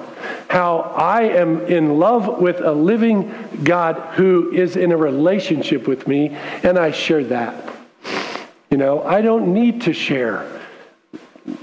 how 0.48 0.80
I 0.96 1.22
am 1.22 1.60
in 1.62 1.98
love 1.98 2.40
with 2.40 2.60
a 2.60 2.72
living 2.72 3.32
God 3.64 3.96
who 4.14 4.52
is 4.52 4.76
in 4.76 4.92
a 4.92 4.96
relationship 4.96 5.86
with 5.86 6.06
me, 6.06 6.30
and 6.62 6.78
I 6.78 6.90
share 6.90 7.24
that. 7.24 7.74
You 8.70 8.78
know, 8.78 9.02
I 9.04 9.22
don't 9.22 9.54
need 9.54 9.82
to 9.82 9.92
share, 9.92 10.60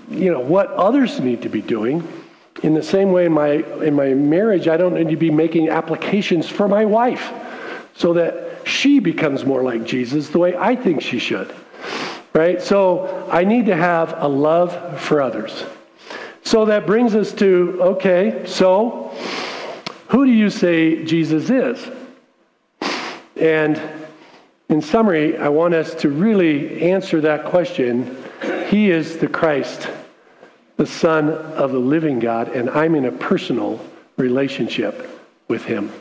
you 0.10 0.32
know, 0.32 0.40
what 0.40 0.72
others 0.72 1.20
need 1.20 1.42
to 1.42 1.50
be 1.50 1.62
doing. 1.62 2.08
In 2.64 2.74
the 2.74 2.84
same 2.84 3.12
way 3.12 3.26
in 3.26 3.34
my 3.34 3.52
in 3.84 3.94
my 3.94 4.14
marriage, 4.14 4.70
I 4.70 4.78
don't 4.78 4.94
need 4.94 5.10
to 5.10 5.18
be 5.18 5.30
making 5.30 5.68
applications 5.68 6.48
for 6.48 6.70
my 6.70 6.86
wife 6.86 7.32
so 7.96 8.14
that 8.14 8.43
she 8.66 9.00
becomes 9.00 9.46
more 9.46 9.64
like 9.64 9.84
Jesus 9.84 10.30
the 10.30 10.40
way 10.40 10.56
I 10.56 10.76
think 10.76 11.02
she 11.02 11.20
should. 11.20 11.54
Right? 12.34 12.62
So 12.62 13.28
I 13.32 13.44
need 13.44 13.68
to 13.68 13.76
have 13.76 14.16
a 14.18 14.28
love 14.28 15.00
for 15.00 15.22
others. 15.22 15.64
So 16.44 16.66
that 16.66 16.86
brings 16.86 17.16
us 17.16 17.32
to 17.34 17.78
okay, 17.82 18.44
so 18.46 19.12
who 20.10 20.26
do 20.26 20.32
you 20.32 20.50
say 20.50 21.04
Jesus 21.06 21.50
is? 21.50 21.90
And 23.36 23.82
in 24.70 24.82
summary, 24.82 25.38
I 25.38 25.50
want 25.50 25.74
us 25.74 25.96
to 25.96 26.10
really 26.10 26.82
answer 26.82 27.22
that 27.22 27.46
question. 27.46 28.18
He 28.68 28.92
is 28.92 29.18
the 29.18 29.28
Christ, 29.28 29.90
the 30.78 30.86
Son 30.86 31.30
of 31.30 31.72
the 31.72 31.80
living 31.80 32.20
God, 32.20 32.50
and 32.50 32.70
I'm 32.70 32.96
in 32.96 33.06
a 33.06 33.12
personal 33.12 33.80
relationship 34.18 35.10
with 35.48 35.66
Him. 35.66 35.92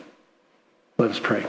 Let 0.98 1.10
us 1.10 1.20
pray. 1.20 1.44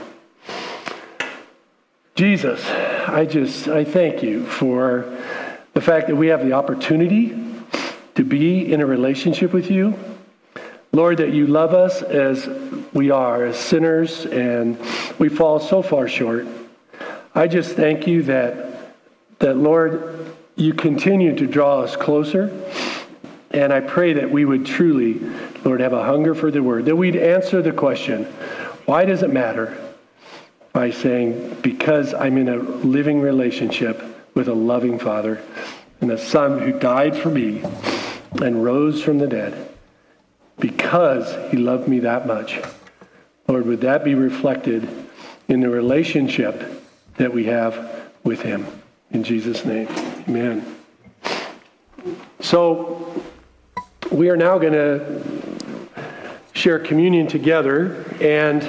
Jesus, 2.14 2.64
I 3.08 3.26
just, 3.26 3.66
I 3.66 3.82
thank 3.82 4.22
you 4.22 4.46
for 4.46 5.18
the 5.72 5.80
fact 5.80 6.06
that 6.06 6.14
we 6.14 6.28
have 6.28 6.44
the 6.44 6.52
opportunity 6.52 7.36
to 8.14 8.22
be 8.22 8.72
in 8.72 8.80
a 8.80 8.86
relationship 8.86 9.52
with 9.52 9.68
you. 9.68 9.98
Lord, 10.92 11.16
that 11.16 11.32
you 11.32 11.48
love 11.48 11.74
us 11.74 12.02
as 12.02 12.48
we 12.92 13.10
are, 13.10 13.44
as 13.44 13.58
sinners, 13.58 14.26
and 14.26 14.78
we 15.18 15.28
fall 15.28 15.58
so 15.58 15.82
far 15.82 16.06
short. 16.06 16.46
I 17.34 17.48
just 17.48 17.74
thank 17.74 18.06
you 18.06 18.22
that, 18.22 18.94
that 19.40 19.56
Lord, 19.56 20.32
you 20.54 20.72
continue 20.72 21.34
to 21.34 21.48
draw 21.48 21.80
us 21.80 21.96
closer. 21.96 22.64
And 23.50 23.72
I 23.72 23.80
pray 23.80 24.12
that 24.12 24.30
we 24.30 24.44
would 24.44 24.64
truly, 24.64 25.14
Lord, 25.64 25.80
have 25.80 25.92
a 25.92 26.04
hunger 26.04 26.36
for 26.36 26.52
the 26.52 26.62
word, 26.62 26.84
that 26.84 26.94
we'd 26.94 27.16
answer 27.16 27.60
the 27.60 27.72
question, 27.72 28.26
why 28.84 29.04
does 29.04 29.24
it 29.24 29.32
matter? 29.32 29.76
By 30.74 30.90
saying, 30.90 31.56
Because 31.62 32.12
I'm 32.12 32.36
in 32.36 32.50
a 32.50 32.56
living 32.56 33.22
relationship 33.22 34.02
with 34.34 34.48
a 34.48 34.54
loving 34.54 34.98
Father 34.98 35.40
and 36.02 36.10
a 36.10 36.18
Son 36.18 36.58
who 36.58 36.78
died 36.78 37.16
for 37.16 37.30
me 37.30 37.62
and 38.42 38.62
rose 38.62 39.02
from 39.02 39.18
the 39.18 39.28
dead, 39.28 39.70
because 40.58 41.50
he 41.50 41.56
loved 41.56 41.88
me 41.88 42.00
that 42.00 42.26
much. 42.26 42.60
Lord, 43.48 43.66
would 43.66 43.80
that 43.82 44.04
be 44.04 44.14
reflected 44.14 44.86
in 45.48 45.60
the 45.60 45.70
relationship 45.70 46.82
that 47.16 47.32
we 47.32 47.44
have 47.44 48.10
with 48.24 48.42
him? 48.42 48.66
In 49.12 49.22
Jesus' 49.22 49.64
name, 49.64 49.88
amen. 50.28 50.76
So, 52.40 53.22
we 54.10 54.28
are 54.28 54.36
now 54.36 54.58
going 54.58 54.72
to 54.72 55.22
share 56.52 56.78
communion 56.78 57.26
together 57.26 58.04
and 58.20 58.68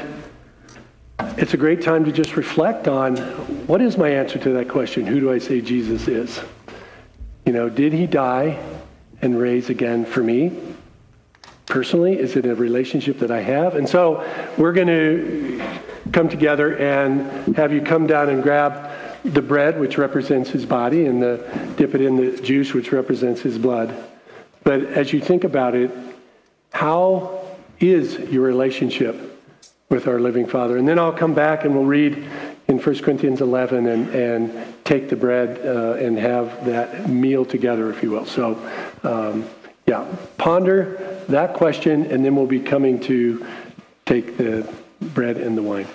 it's 1.38 1.54
a 1.54 1.58
great 1.58 1.82
time 1.82 2.06
to 2.06 2.12
just 2.12 2.38
reflect 2.38 2.88
on 2.88 3.17
what 3.67 3.82
is 3.82 3.98
my 3.98 4.10
answer 4.10 4.39
to 4.39 4.52
that 4.52 4.69
question? 4.69 5.06
Who 5.06 5.19
do 5.19 5.32
I 5.32 5.38
say 5.38 5.60
Jesus 5.60 6.08
is? 6.08 6.39
You 7.45 7.52
know, 7.52 7.67
did 7.67 7.91
he 7.91 8.08
die 8.08 8.58
and 9.21 9.38
raise 9.38 9.69
again 9.69 10.06
for 10.06 10.24
me? 10.24 10.58
Personally, 11.65 12.17
is 12.17 12.38
it 12.38 12.45
a 12.45 12.56
relationship 12.56 13.19
that 13.19 13.32
I 13.32 13.41
have? 13.41 13.76
And 13.76 13.88
so 13.88 14.26
we're 14.58 14.71
going 14.71 14.88
to 14.88 15.80
come 16.13 16.30
together 16.30 16.78
and 16.78 17.56
have 17.58 17.74
you 17.74 17.82
come 17.82 18.08
down 18.08 18.30
and 18.30 18.41
grab 18.41 18.91
the 19.26 19.41
bread, 19.41 19.80
which 19.80 19.98
represents 19.98 20.52
his 20.52 20.65
body, 20.65 21.08
and 21.08 21.21
the, 21.21 21.74
dip 21.76 21.95
it 21.95 22.02
in 22.02 22.15
the 22.15 22.41
juice, 22.41 22.74
which 22.74 22.91
represents 22.91 23.41
his 23.41 23.58
blood. 23.58 23.93
But 24.63 24.86
as 24.86 25.12
you 25.12 25.19
think 25.19 25.43
about 25.43 25.76
it, 25.76 25.91
how 26.71 27.41
is 27.80 28.19
your 28.19 28.43
relationship 28.43 29.35
with 29.89 30.08
our 30.08 30.19
living 30.19 30.48
Father. 30.48 30.78
And 30.78 30.88
then 30.88 30.98
I'll 30.98 31.13
come 31.13 31.34
back 31.34 31.63
and 31.63 31.76
we'll 31.76 31.86
read 31.86 32.17
in 32.67 32.80
1 32.80 33.00
Corinthians 33.00 33.41
11 33.41 33.88
and, 33.88 34.10
and 34.10 34.76
take 34.84 35.10
the 35.10 35.15
bread 35.15 35.65
uh, 35.65 35.93
and 35.93 36.17
have 36.17 36.65
that 36.65 37.08
meal 37.10 37.45
together, 37.45 37.89
if 37.91 38.02
you 38.02 38.12
will. 38.12 38.26
So, 38.26 38.60
um, 39.04 39.48
yeah, 39.86 40.06
ponder 40.38 41.24
that 41.30 41.54
question, 41.54 42.06
and 42.12 42.26
then 42.26 42.36
we'll 42.36 42.48
be 42.48 42.60
coming 42.60 43.00
to 43.02 43.45
take 44.06 44.38
the 44.38 44.67
bread 45.00 45.38
and 45.38 45.56
the 45.56 45.62
wine. 45.62 45.88